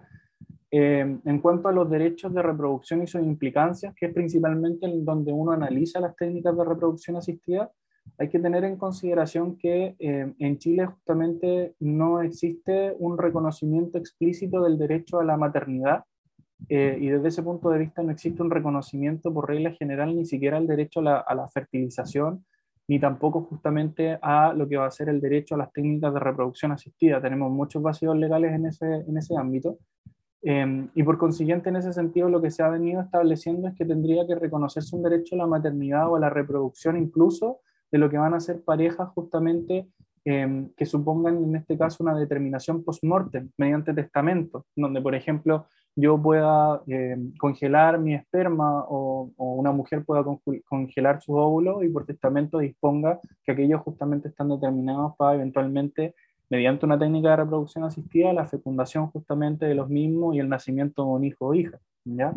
[0.70, 5.04] Eh, en cuanto a los derechos de reproducción y sus implicancias, que es principalmente en
[5.04, 7.70] donde uno analiza las técnicas de reproducción asistida,
[8.18, 14.62] hay que tener en consideración que eh, en Chile justamente no existe un reconocimiento explícito
[14.62, 16.04] del derecho a la maternidad
[16.68, 20.24] eh, y desde ese punto de vista no existe un reconocimiento por regla general ni
[20.24, 22.44] siquiera el derecho a la, a la, fertilización
[22.88, 26.20] ni tampoco justamente a lo que va a ser el derecho a las técnicas de
[26.20, 27.20] reproducción asistida.
[27.20, 29.78] Tenemos muchos vacíos legales en ese, en ese ámbito
[30.48, 33.84] Em, y por consiguiente, en ese sentido, lo que se ha venido estableciendo es que
[33.84, 37.58] tendría que reconocerse un derecho a la maternidad o a la reproducción incluso
[37.90, 39.88] de lo que van a ser parejas justamente
[40.24, 45.66] em, que supongan, en este caso, una determinación post-mortem mediante testamento, donde, por ejemplo,
[45.96, 50.22] yo pueda em, congelar mi esperma o, una mujer pueda
[50.68, 56.14] congelar su óvulo y por testamento disponga que aquellos justamente están determinados para eventualmente
[56.50, 61.02] mediante una técnica de reproducción asistida, la fecundación justamente de los mismos y el nacimiento
[61.02, 61.78] de un hijo o hija.
[62.04, 62.34] ¿ya?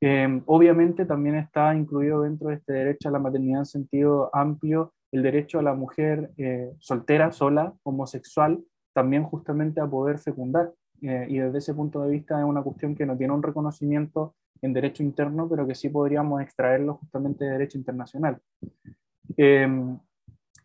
[0.00, 4.92] Em, obviamente también está incluido dentro de este derecho a la maternidad en sentido amplio
[5.12, 8.62] el derecho a la mujer eh, soltera, sola, homosexual,
[8.92, 10.72] también justamente a poder fecundar.
[11.02, 14.34] Eh, y desde ese punto de vista es una cuestión que no tiene un reconocimiento
[14.62, 18.38] en derecho interno, pero que sí podríamos extraerlo justamente de derecho internacional.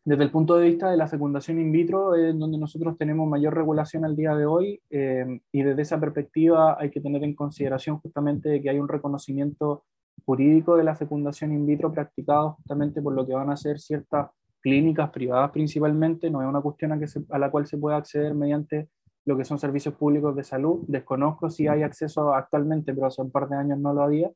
[0.05, 3.55] Desde el punto de vista de la fecundación in vitro, es donde nosotros tenemos mayor
[3.55, 7.97] regulación al día de hoy, eh, y desde esa perspectiva hay que tener en consideración
[7.99, 9.83] justamente que hay un reconocimiento
[10.23, 14.29] jurídico de la fecundación in vitro practicado justamente por lo que van a ser ciertas
[14.61, 16.99] clínicas privadas principalmente, no es una cuestión a,
[17.31, 18.89] a la cual se puede acceder mediante
[19.25, 20.83] lo que son servicios públicos de salud.
[20.87, 24.31] Desconozco si hay acceso actualmente, pero hace un par de años no lo había.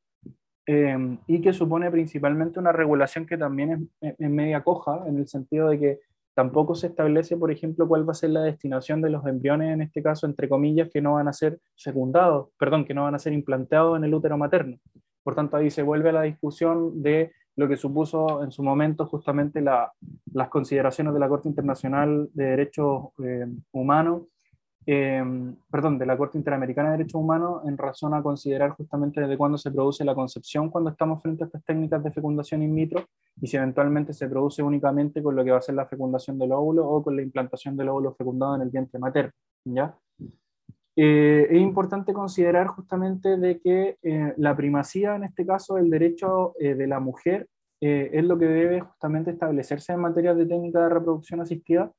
[0.72, 5.70] Em, y que supone principalmente una regulación que también es, media coja, en el sentido
[5.70, 6.00] de que
[6.36, 9.82] Tampoco se establece, por ejemplo, cuál va a ser la destinación de los embriones, en
[9.82, 13.20] este caso, entre comillas, que no van a ser secundados, perdón, que no van a
[13.20, 14.78] ser implantados en el útero materno.
[15.22, 19.06] Por tanto, ahí se vuelve a la discusión de lo que supuso en su momento
[19.06, 24.22] justamente las consideraciones de la Corte Internacional de Derechos eh, Humanos,
[24.92, 25.24] eh,
[25.70, 29.60] perdón, de la Corte Interamericana de Derechos Humanos en razón a considerar justamente desde cuándo
[29.60, 33.06] se produce la concepción cuando estamos frente a estas técnicas de fecundación in vitro
[33.40, 36.54] y si eventualmente se produce únicamente con lo que va a ser la fecundación del
[36.54, 39.32] óvulo o con la implantación del óvulo fecundado en el vientre materno.
[39.66, 39.96] ¿ya?
[40.96, 46.56] Eh, es importante considerar justamente de que eh, la primacía, en este caso, del derecho
[46.60, 47.48] eh, de la mujer,
[47.82, 51.90] es lo que debe justamente establecerse en materia de técnica de reproducción asistida,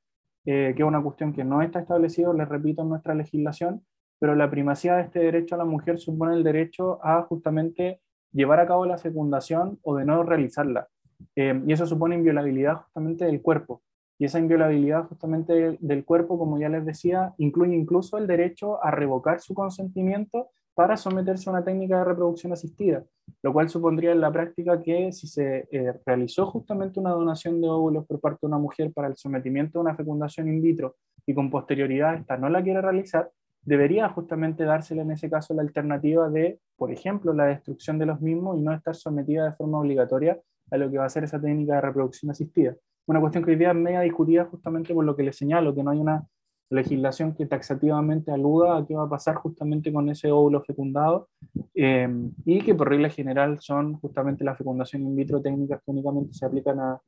[0.45, 3.83] que es una cuestión que no está establecido, les repito, en nuestra legislación,
[4.19, 8.01] pero la primacía de este derecho a la mujer supone el derecho a justamente
[8.33, 10.89] llevar a cabo la fecundación o de no realizarla.
[11.37, 13.83] y eso supone inviolabilidad justamente del cuerpo.
[14.19, 18.91] Y esa inviolabilidad justamente del cuerpo, como ya les decía, incluye incluso el derecho a
[18.91, 20.51] revocar su consentimiento
[20.81, 23.05] para someterse a una técnica de reproducción asistida,
[23.43, 27.69] lo cual supondría en la práctica que si se eh, realizó justamente una donación de
[27.69, 31.35] óvulos por parte de una mujer para el sometimiento a una fecundación in vitro y
[31.35, 36.31] con posterioridad esta no la quiere realizar, debería justamente dársele en ese caso la alternativa
[36.31, 40.41] de, por ejemplo, la destrucción de los mismos y no estar sometida de forma obligatoria
[40.71, 42.75] a lo que va a ser esa técnica de reproducción asistida.
[43.05, 45.83] Una cuestión que hoy día es media discutida justamente por lo que le señalo, que
[45.83, 46.27] no hay una
[46.71, 51.29] legislación que taxativamente aluda a qué va a pasar justamente con ese óvulo fecundado
[51.75, 56.33] em, y que por regla general son justamente la fecundación in vitro técnicas que únicamente
[56.33, 57.01] se aplican a,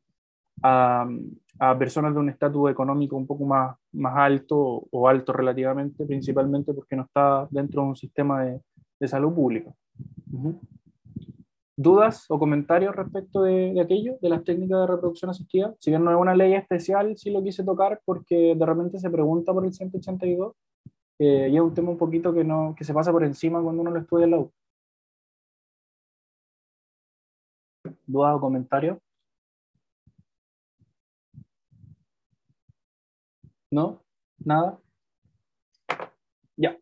[1.61, 6.75] a, personas de un estatus económico un poco más, más alto o alto relativamente, principalmente
[6.75, 8.61] porque no está dentro de un sistema de,
[8.99, 9.73] de salud pública
[11.83, 15.75] dudas o comentarios respecto de, aquello, de las técnicas de reproducción asistida.
[15.79, 19.11] Si bien no es una ley especial, sí lo quise tocar porque de repente se
[19.11, 20.55] pregunta por el 182
[21.19, 23.83] eh, y es un tema un poquito que, no, que se pasa por encima cuando
[23.83, 24.53] uno lo estudia en la U.
[28.07, 28.99] ¿Dudas o comentarios?
[33.71, 34.01] ¿No?
[34.45, 34.79] ¿Nada?
[36.57, 36.79] Ya.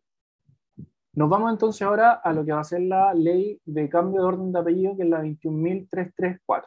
[1.13, 4.27] Nos vamos entonces ahora a lo que va a ser la ley de cambio de
[4.27, 6.63] orden de apellido, que es la 21.334.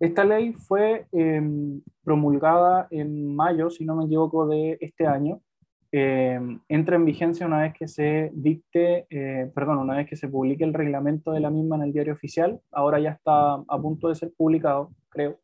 [0.00, 5.42] Esta ley fue em, promulgada en mayo, si no me equivoco, de este año.
[5.90, 10.28] Em, entra en vigencia una vez que se dicte, eh, perdón, una vez que se
[10.28, 12.60] publique el reglamento de la misma en el diario oficial.
[12.70, 15.40] Ahora ya está a punto de ser publicado, creo,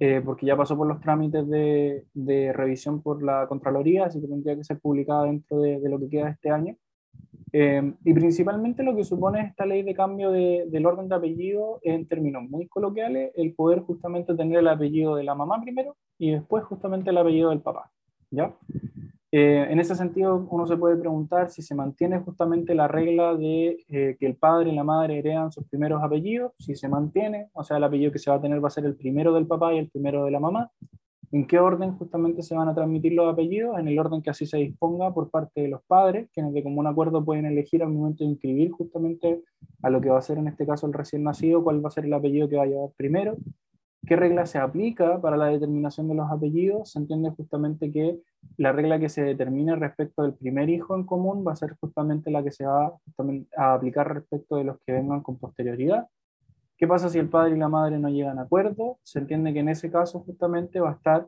[0.00, 4.28] eh, porque ya pasó por los trámites de, de, revisión por la Contraloría, así que
[4.28, 6.76] tendría que ser publicada dentro de, de lo que queda de este año.
[7.52, 11.78] Eh, y principalmente lo que supone esta ley de cambio de, del orden de apellido,
[11.82, 16.32] en términos muy coloquiales, el poder justamente tener el apellido de la mamá primero y
[16.32, 17.90] después justamente el apellido del papá.
[18.30, 18.54] ¿ya?
[19.32, 23.84] Eh, en ese sentido, uno se puede preguntar si se mantiene justamente la regla de
[23.88, 27.62] eh, que el padre y la madre heredan sus primeros apellidos, si se mantiene, o
[27.64, 29.74] sea, el apellido que se va a tener va a ser el primero del papá
[29.74, 30.70] y el primero de la mamá,
[31.32, 33.78] ¿En qué orden justamente se van a transmitir los apellidos?
[33.78, 36.86] En el orden que así se disponga por parte de los padres, quienes de común
[36.86, 39.42] acuerdo pueden elegir al momento de inscribir justamente
[39.82, 41.92] a lo que va a ser en este caso el recién nacido, cuál va a
[41.92, 43.36] ser el apellido que va a llevar primero,
[44.06, 46.92] qué regla se aplica para la determinación de los apellidos.
[46.92, 48.20] Se entiende justamente que
[48.56, 52.30] la regla que se determine respecto del primer hijo en común va a ser justamente
[52.30, 52.92] la que se va
[53.56, 56.06] a aplicar respecto de los que vengan con posterioridad.
[56.76, 58.98] ¿Qué pasa si el padre y la madre no llegan a acuerdo?
[59.02, 61.26] Se entiende que en ese caso justamente va a estar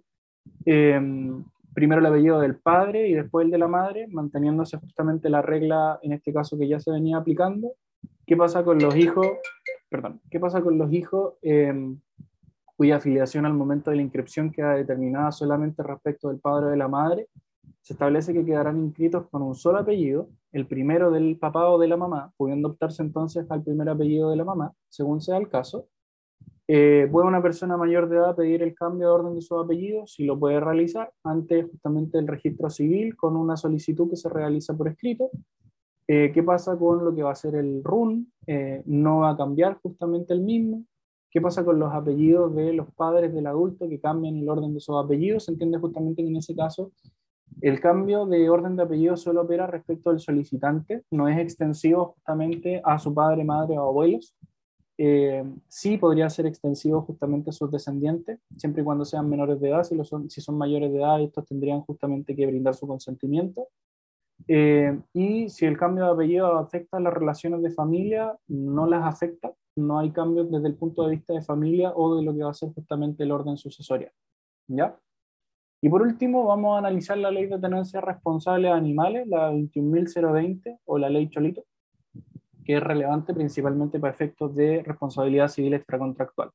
[0.67, 1.43] em,
[1.75, 5.99] primero el apellido del padre y después el de la madre, manteniéndose justamente la regla,
[6.03, 7.73] en este caso que ya se venía aplicando.
[8.27, 9.27] ¿Qué pasa con los hijos?
[9.89, 11.99] Perdón, ¿qué pasa con los hijos em,
[12.77, 16.77] cuya afiliación al momento de la inscripción queda determinada solamente respecto del padre o de
[16.77, 17.29] la madre?
[17.89, 21.89] Se establece que quedarán inscritos con un solo apellido el primero del papá o de
[21.89, 25.89] la mamá, pudiendo optarse entonces al primer apellido de la mamá, según sea el caso.
[26.67, 30.07] Eh, ¿Puede una persona mayor de edad pedir el cambio de orden de su apellido?
[30.07, 34.77] Si lo puede realizar ante justamente el registro civil con una solicitud que se realiza
[34.77, 35.31] por escrito.
[36.07, 38.31] Eh, ¿Qué pasa con lo que va a ser el RUN?
[38.47, 40.85] Eh, no va a cambiar justamente el mismo.
[41.31, 44.81] ¿Qué pasa con los apellidos de los padres del adulto que cambian el orden de
[44.81, 45.47] sus apellidos?
[45.47, 46.93] Se entiende justamente que en ese caso
[47.61, 52.81] el cambio de orden de apellido solo opera respecto al solicitante, no es extensivo justamente
[52.85, 54.35] a su padre, madre o abuelos.
[55.01, 59.71] Eh, sí podría ser extensivo justamente a sus descendientes, siempre y cuando sean menores de
[59.71, 59.85] edad.
[59.85, 63.69] Si, son, si son mayores de edad, estos tendrían justamente que brindar su consentimiento.
[64.47, 69.05] Eh, y si el cambio de apellido afecta a las relaciones de familia, no las
[69.05, 69.53] afecta.
[69.77, 72.51] No hay cambios desde el punto de vista de familia o de lo que va
[72.51, 74.11] a ser justamente el orden sucesorio.
[74.69, 74.97] ¿Ya?
[75.81, 80.81] Y por último, vamos a analizar la ley de tenencia responsable de animales, la 21.020
[80.85, 81.63] o la ley Cholito,
[82.65, 86.51] que es relevante principalmente para efectos de responsabilidad civil extracontractual.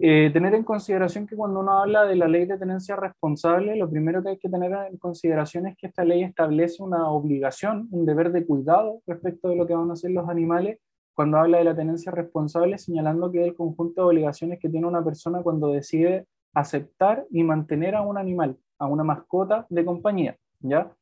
[0.00, 3.90] Eh, tener en consideración que cuando uno habla de la ley de tenencia responsable, lo
[3.90, 8.06] primero que hay que tener en consideración es que esta ley establece una obligación, un
[8.06, 10.78] deber de cuidado respecto de lo que van a hacer los animales
[11.14, 15.02] cuando habla de la tenencia responsable, señalando que el conjunto de obligaciones que tiene una
[15.02, 16.26] persona cuando decide
[16.60, 20.92] aceptar y mantener a un animal, a una mascota de compañía, ¿ya?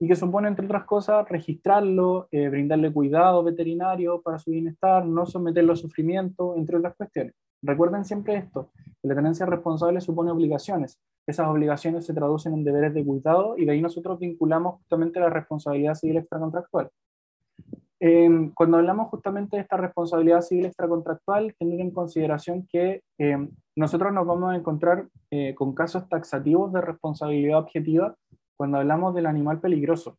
[0.00, 5.24] Y que supone, entre otras cosas, registrarlo, eh, brindarle cuidado veterinario para su bienestar, no
[5.24, 7.34] someterlo a sufrimiento, entre otras cuestiones.
[7.62, 10.98] Recuerden siempre esto, que la tenencia responsable supone obligaciones.
[11.26, 15.30] Esas obligaciones se traducen en deberes de cuidado y de ahí nosotros vinculamos justamente la
[15.30, 16.90] responsabilidad civil extracontractual.
[18.00, 24.12] Em, cuando hablamos justamente de esta responsabilidad civil extracontractual, tener en consideración que em, nosotros
[24.12, 28.14] nos vamos a encontrar eh, con casos taxativos de responsabilidad objetiva
[28.56, 30.18] cuando hablamos del animal peligroso.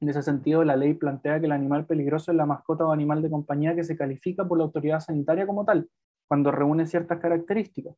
[0.00, 3.20] En ese sentido, la ley plantea que el animal peligroso es la mascota o animal
[3.20, 5.88] de compañía que se califica por la autoridad sanitaria como tal,
[6.28, 7.96] cuando reúne ciertas características.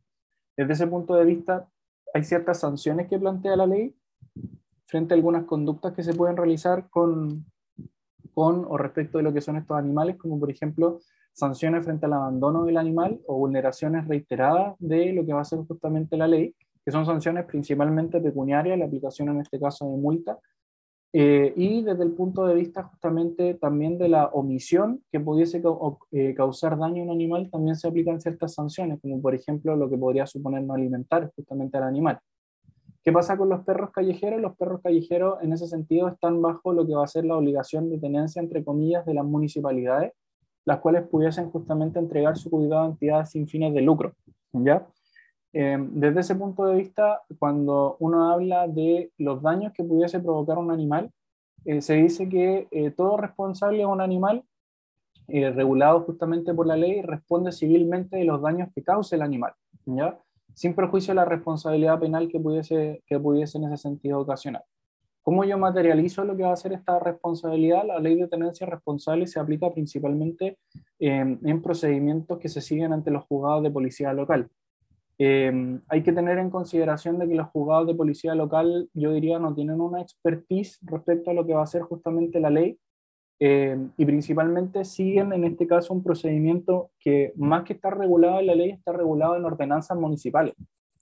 [0.57, 1.69] Desde ese punto de vista,
[2.15, 3.95] hay ciertas sanciones que plantea la ley
[4.87, 7.45] frente a algunas conductas que se pueden realizar con,
[8.35, 11.01] con o respecto de lo que son estos animales, como por ejemplo
[11.33, 15.61] sanciones frente al abandono del animal o vulneraciones reiteradas de lo que va a ser
[15.61, 16.55] justamente la ley,
[16.85, 20.39] que son sanciones principalmente pecuniarias, la aplicación en este caso de multa,
[21.13, 25.61] eh, y desde el punto de vista justamente también de la omisión que pudiese
[26.13, 29.91] eh, causar daño a un animal, también se aplican ciertas sanciones, como por ejemplo lo
[29.91, 32.21] que podría suponer no alimentar justamente al animal.
[33.03, 34.41] ¿Qué pasa con los perros callejeros?
[34.41, 37.89] Los perros callejeros en ese sentido están bajo lo que va a ser la obligación
[37.89, 40.13] de tenencia, entre comillas, de las municipalidades,
[40.67, 44.13] las cuales pudiesen justamente entregar su cuidado a entidades sin fines de lucro.
[44.53, 44.87] ¿ya?
[45.53, 50.59] Eh, desde ese punto de vista, cuando uno habla de los daños que pudiese provocar
[50.59, 51.11] un animal,
[51.65, 54.45] eh, se dice que eh, todo responsable de un animal,
[55.33, 59.53] regulado justamente por la ley, responde civilmente de los daños que cause el animal,
[59.87, 60.19] ¿ya?
[60.55, 64.65] Sin perjuicio de la responsabilidad penal que pudiese, que pudiese en ese sentido ocasionar.
[65.23, 67.85] ¿Cómo yo materializo lo que va a ser esta responsabilidad?
[67.87, 70.59] La ley de tenencia responsable se aplica principalmente
[70.99, 74.51] en procedimientos que se siguen ante los juzgados de policía local.
[75.23, 79.39] Em, hay que tener en consideración de que los juzgados de policía local, yo diría,
[79.39, 82.79] no tienen una expertise respecto a lo que va a ser justamente la ley
[83.41, 88.47] em, y principalmente siguen en este caso un procedimiento que más que estar regulado en
[88.47, 90.55] la ley, está regulado en ordenanzas municipales,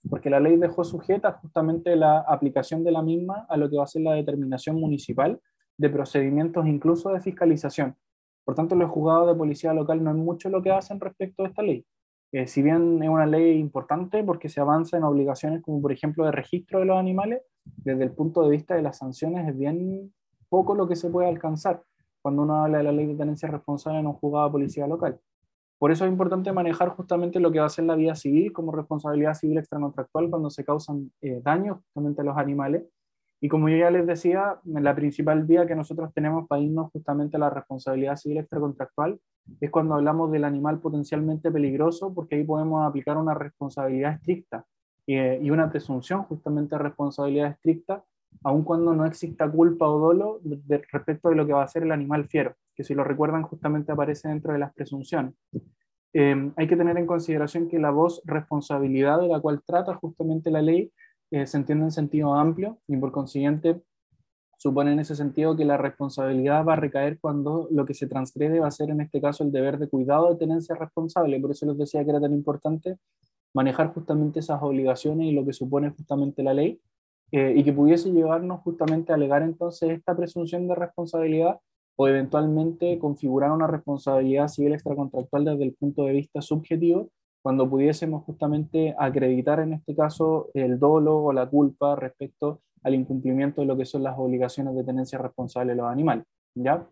[0.08, 3.84] porque la ley dejó sujeta justamente la aplicación de la misma a lo que va
[3.84, 5.40] a ser la determinación municipal
[5.76, 7.96] de procedimientos incluso de fiscalización.
[8.44, 11.48] Por tanto, los juzgados de policía local no es mucho lo que hacen respecto a
[11.48, 11.84] esta ley.
[12.32, 16.26] Eh, si bien es una ley importante porque se avanza en obligaciones como por ejemplo
[16.26, 20.12] de registro de los animales, desde el punto de vista de las sanciones es bien
[20.48, 21.82] poco lo que se puede alcanzar
[22.22, 25.18] cuando uno habla de la ley de tenencia responsable en un juzgado de policía local.
[25.78, 28.72] Por eso es importante manejar justamente lo que va a ser la vía civil como
[28.72, 32.84] responsabilidad civil extracontractual cuando se causan eh, daños justamente a los animales
[33.40, 37.36] y como yo ya les decía, la principal vía que nosotros tenemos para irnos justamente
[37.36, 39.20] a la responsabilidad civil extracontractual
[39.60, 44.66] es cuando hablamos del animal potencialmente peligroso, porque ahí podemos aplicar una responsabilidad estricta
[45.06, 48.04] eh, y una presunción justamente de responsabilidad estricta,
[48.44, 50.40] aun cuando no exista culpa o dolo
[50.92, 53.92] respecto de lo que va a ser el animal fiero, que si lo recuerdan justamente
[53.92, 55.34] aparece dentro de las presunciones.
[56.12, 60.50] Eh, hay que tener en consideración que la voz responsabilidad de la cual trata justamente
[60.50, 60.90] la ley
[61.30, 63.82] eh, se entiende en sentido amplio y por consiguiente
[64.56, 68.58] supone en ese sentido que la responsabilidad va a recaer cuando lo que se transgrede
[68.58, 71.38] va a ser en este caso el deber de cuidado de tenencia responsable.
[71.40, 72.96] Por eso les decía que era tan importante
[73.54, 76.80] manejar justamente esas obligaciones y lo que supone justamente la ley
[77.32, 81.60] eh, y que pudiese llevarnos justamente a alegar entonces esta presunción de responsabilidad
[81.96, 87.10] o eventualmente configurar una responsabilidad civil extracontractual desde el punto de vista subjetivo
[87.42, 93.60] cuando pudiésemos justamente acreditar en este caso el dolo o la culpa respecto al incumplimiento
[93.60, 96.24] de lo que son las obligaciones de tenencia responsable de los animales.
[96.54, 96.86] ¿ya?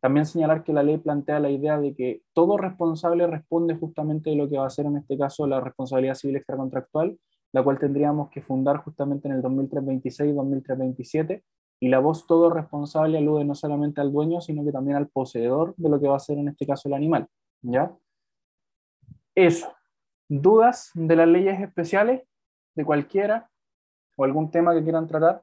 [0.00, 4.36] También señalar que la ley plantea la idea de que todo responsable responde justamente de
[4.36, 7.18] lo que va a ser en este caso la responsabilidad civil extracontractual,
[7.52, 11.44] la cual tendríamos que fundar justamente en el 2326 y 2327,
[11.80, 15.74] y la voz todo responsable alude no solamente al dueño, sino que también al poseedor
[15.76, 17.28] de lo que va a ser en este caso el animal.
[17.62, 17.96] ¿ya?
[19.34, 19.72] Eso.
[20.28, 22.22] ¿Dudas de las leyes especiales?
[22.74, 23.50] ¿De cualquiera?
[24.16, 25.42] ¿O algún tema que quieran tratar?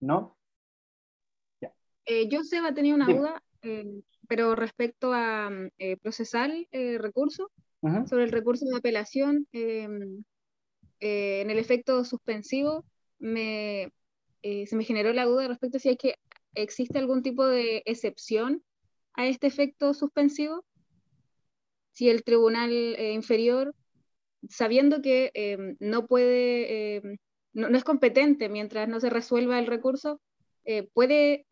[0.00, 0.36] ¿No?
[2.06, 6.50] Eh, yo, Seba, tenía una duda, eh, pero respecto a eh, procesar
[6.98, 7.48] recursos,
[8.06, 10.22] sobre el recurso de apelación, em,
[11.00, 12.84] eh, en el efecto suspensivo,
[13.18, 13.92] me,
[14.42, 16.14] eh, se me generó la duda respecto a si que,
[16.54, 18.62] existe algún tipo de excepción
[19.14, 20.64] a este efecto suspensivo.
[21.92, 23.74] Si el tribunal eh, inferior,
[24.48, 27.18] sabiendo que em, no puede, em,
[27.52, 30.20] no, no, es competente mientras no se resuelva el recurso,
[30.94, 31.46] puede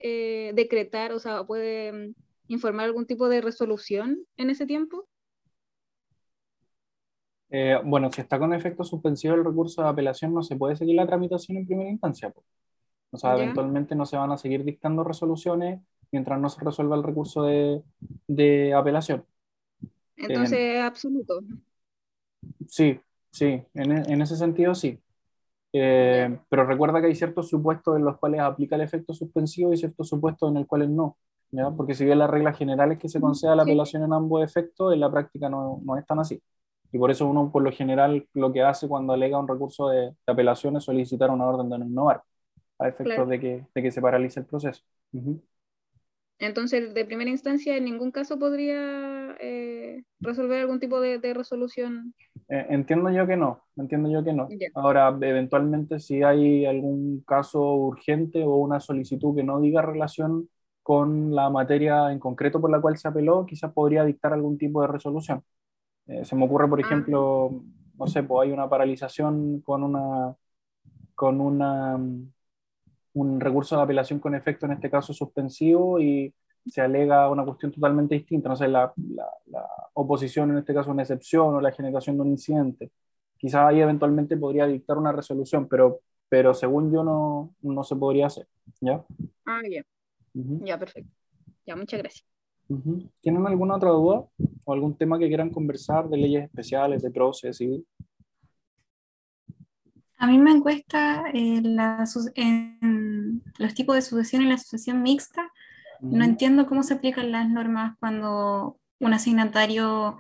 [0.55, 2.13] decretar, o sea, puede
[2.49, 5.09] informar algún tipo de resolución en ese tiempo.
[7.51, 10.97] Eh, bueno, si está con efecto suspensivo el recurso de apelación, no se puede seguir
[10.97, 12.33] la tramitación en primera instancia.
[13.11, 15.81] O sea, eventualmente no se van a seguir dictando resoluciones
[16.13, 17.83] mientras no se resuelva el recurso de,
[18.27, 19.25] de apelación.
[20.17, 21.41] Entonces, es absoluto.
[22.67, 25.01] Sí, sí, en, e, en ese sentido sí.
[25.73, 29.77] Eh, pero recuerda que hay ciertos supuestos en los cuales aplica el efecto suspensivo y
[29.77, 31.17] ciertos supuestos en los cuales no.
[31.51, 31.71] ¿ya?
[31.71, 35.01] Porque si bien las reglas generales que se conceda la apelación en ambos efectos, en
[35.01, 36.41] la práctica no, no es tan así.
[36.93, 40.15] Y por eso uno, por lo general, lo que hace cuando alega un recurso de,
[40.27, 42.23] apelación es solicitar una orden de no innovar,
[42.79, 44.83] a efectos de, que, de, que, se paralice el proceso.
[46.39, 52.15] Entonces, de primera instancia, en ningún caso podría eh, resolver algún tipo de, resolución.
[52.49, 54.49] Eh, entiendo yo que no, entiendo yo que no.
[54.75, 60.49] Ahora, eventualmente, si hay algún caso urgente o una solicitud que no diga relación
[60.83, 64.81] con la materia en concreto por la cual se apeló, quizás podría dictar algún tipo
[64.81, 65.43] de resolución.
[66.09, 66.83] Eh, se me ocurre, por ah.
[66.83, 67.63] ejemplo,
[67.99, 70.35] no sé, pues hay una paralización con una
[71.15, 71.99] con una
[73.19, 76.33] un recurso de apelación con efecto, en este caso suspensivo, y
[76.67, 78.93] se alega una cuestión totalmente distinta, no sé, la,
[79.47, 82.93] la, oposición, en este caso una excepción, o la generación de un incidente.
[83.37, 88.27] Quizás ahí eventualmente podría dictar una resolución, pero, pero según yo no, no se podría
[88.27, 88.47] hacer.
[88.81, 89.05] ¿Ya?
[89.47, 89.83] Ah, ya.
[90.35, 91.11] Ya, perfecto.
[91.67, 92.27] Ya, muchas gracias.
[93.21, 94.27] ¿Tienen alguna otra duda
[94.69, 97.81] o algún tema que quieran conversar de leyes especiales, de procesos
[100.19, 102.05] A mí me encuesta eh, la,
[102.35, 105.51] en los tipos de sucesión en la sucesión mixta.
[106.03, 110.19] No entiendo cómo se aplican las normas cuando un asignatario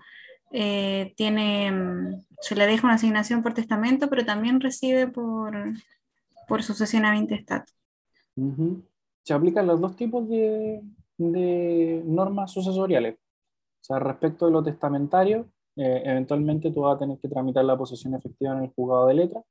[0.50, 5.74] eh, tiene, mm, se le deja una asignación por testamento, pero también recibe por,
[6.48, 7.76] por sucesión a 20 estatus.
[9.24, 10.80] Se aplican los dos tipos de,
[11.18, 13.18] de normas sucesoriales.
[13.80, 17.78] O sea, respecto de lo testamentario, eh, eventualmente tú vas a tener que tramitar la
[17.78, 19.42] posesión efectiva en el juzgado de letra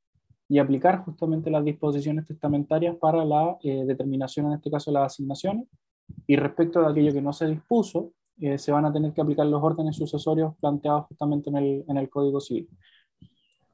[0.49, 5.13] y aplicar justamente las disposiciones testamentarias para la eh, determinación, en este caso, de las
[5.13, 5.67] asignaciones.
[6.25, 9.45] Y respecto de aquello que no se dispuso, eh, se van a tener que aplicar
[9.47, 12.69] los órdenes sucesorios planteados justamente en el, en el Código Civil.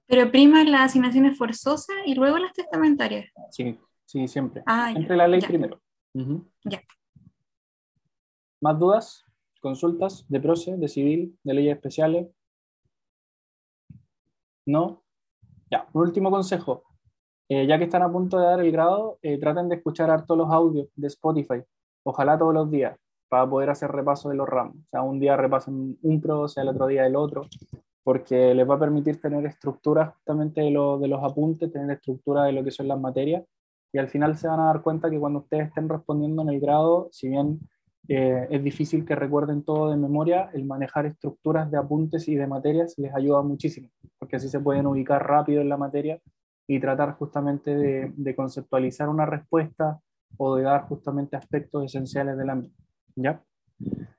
[0.08, 3.26] Pero prima las asignaciones forzosas y luego las testamentarias.
[3.52, 4.64] Sí, sí, siempre.
[4.66, 5.82] Ah, Entre la ley primero.
[6.64, 6.82] Ya.
[8.62, 9.26] ¿Más dudas?
[9.64, 12.28] ¿Consultas de proce, de civil, de leyes especiales?
[14.66, 15.04] ¿No?
[15.72, 16.84] Ya, un último consejo.
[17.48, 20.36] Eh, ya que están a punto de dar el grado, eh, traten de escuchar harto
[20.36, 21.64] los audios de Spotify.
[22.04, 23.00] Ojalá todos los días,
[23.30, 24.76] para poder hacer repaso de los ramos.
[24.76, 27.48] O sea, un día repasen un pro, o sea, el otro día el otro,
[28.04, 32.52] porque les va a permitir tener estructura justamente de, de los apuntes, tener estructura de
[32.52, 33.46] lo que son las materias,
[33.94, 36.60] y al final se van a dar cuenta que cuando ustedes estén respondiendo en el
[36.60, 37.62] grado, si bien
[38.08, 42.48] eh, es difícil que recuerden todo de memoria, el manejar estructuras de apuntes y de
[42.48, 43.90] materias les ayuda muchísimo,
[44.20, 46.20] porque así se pueden ubicar rápido en la materia
[46.68, 50.00] y tratar justamente de, conceptualizar una respuesta
[50.38, 52.76] o de dar justamente aspectos esenciales del ámbito.
[53.16, 53.42] ¿Ya?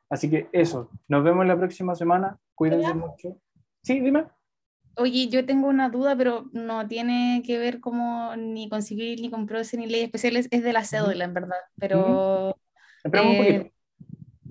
[0.09, 3.37] Así que eso, nos vemos la próxima semana, cuídense mucho.
[3.83, 4.27] Sí, dime.
[4.97, 9.31] Oye, yo tengo una duda, pero no tiene que ver como ni con civil, ni
[9.31, 11.59] con procesos, ni leyes especiales, es de la cédula, en verdad.
[11.77, 12.57] Pero
[13.05, 13.74] Esperamos un poquito.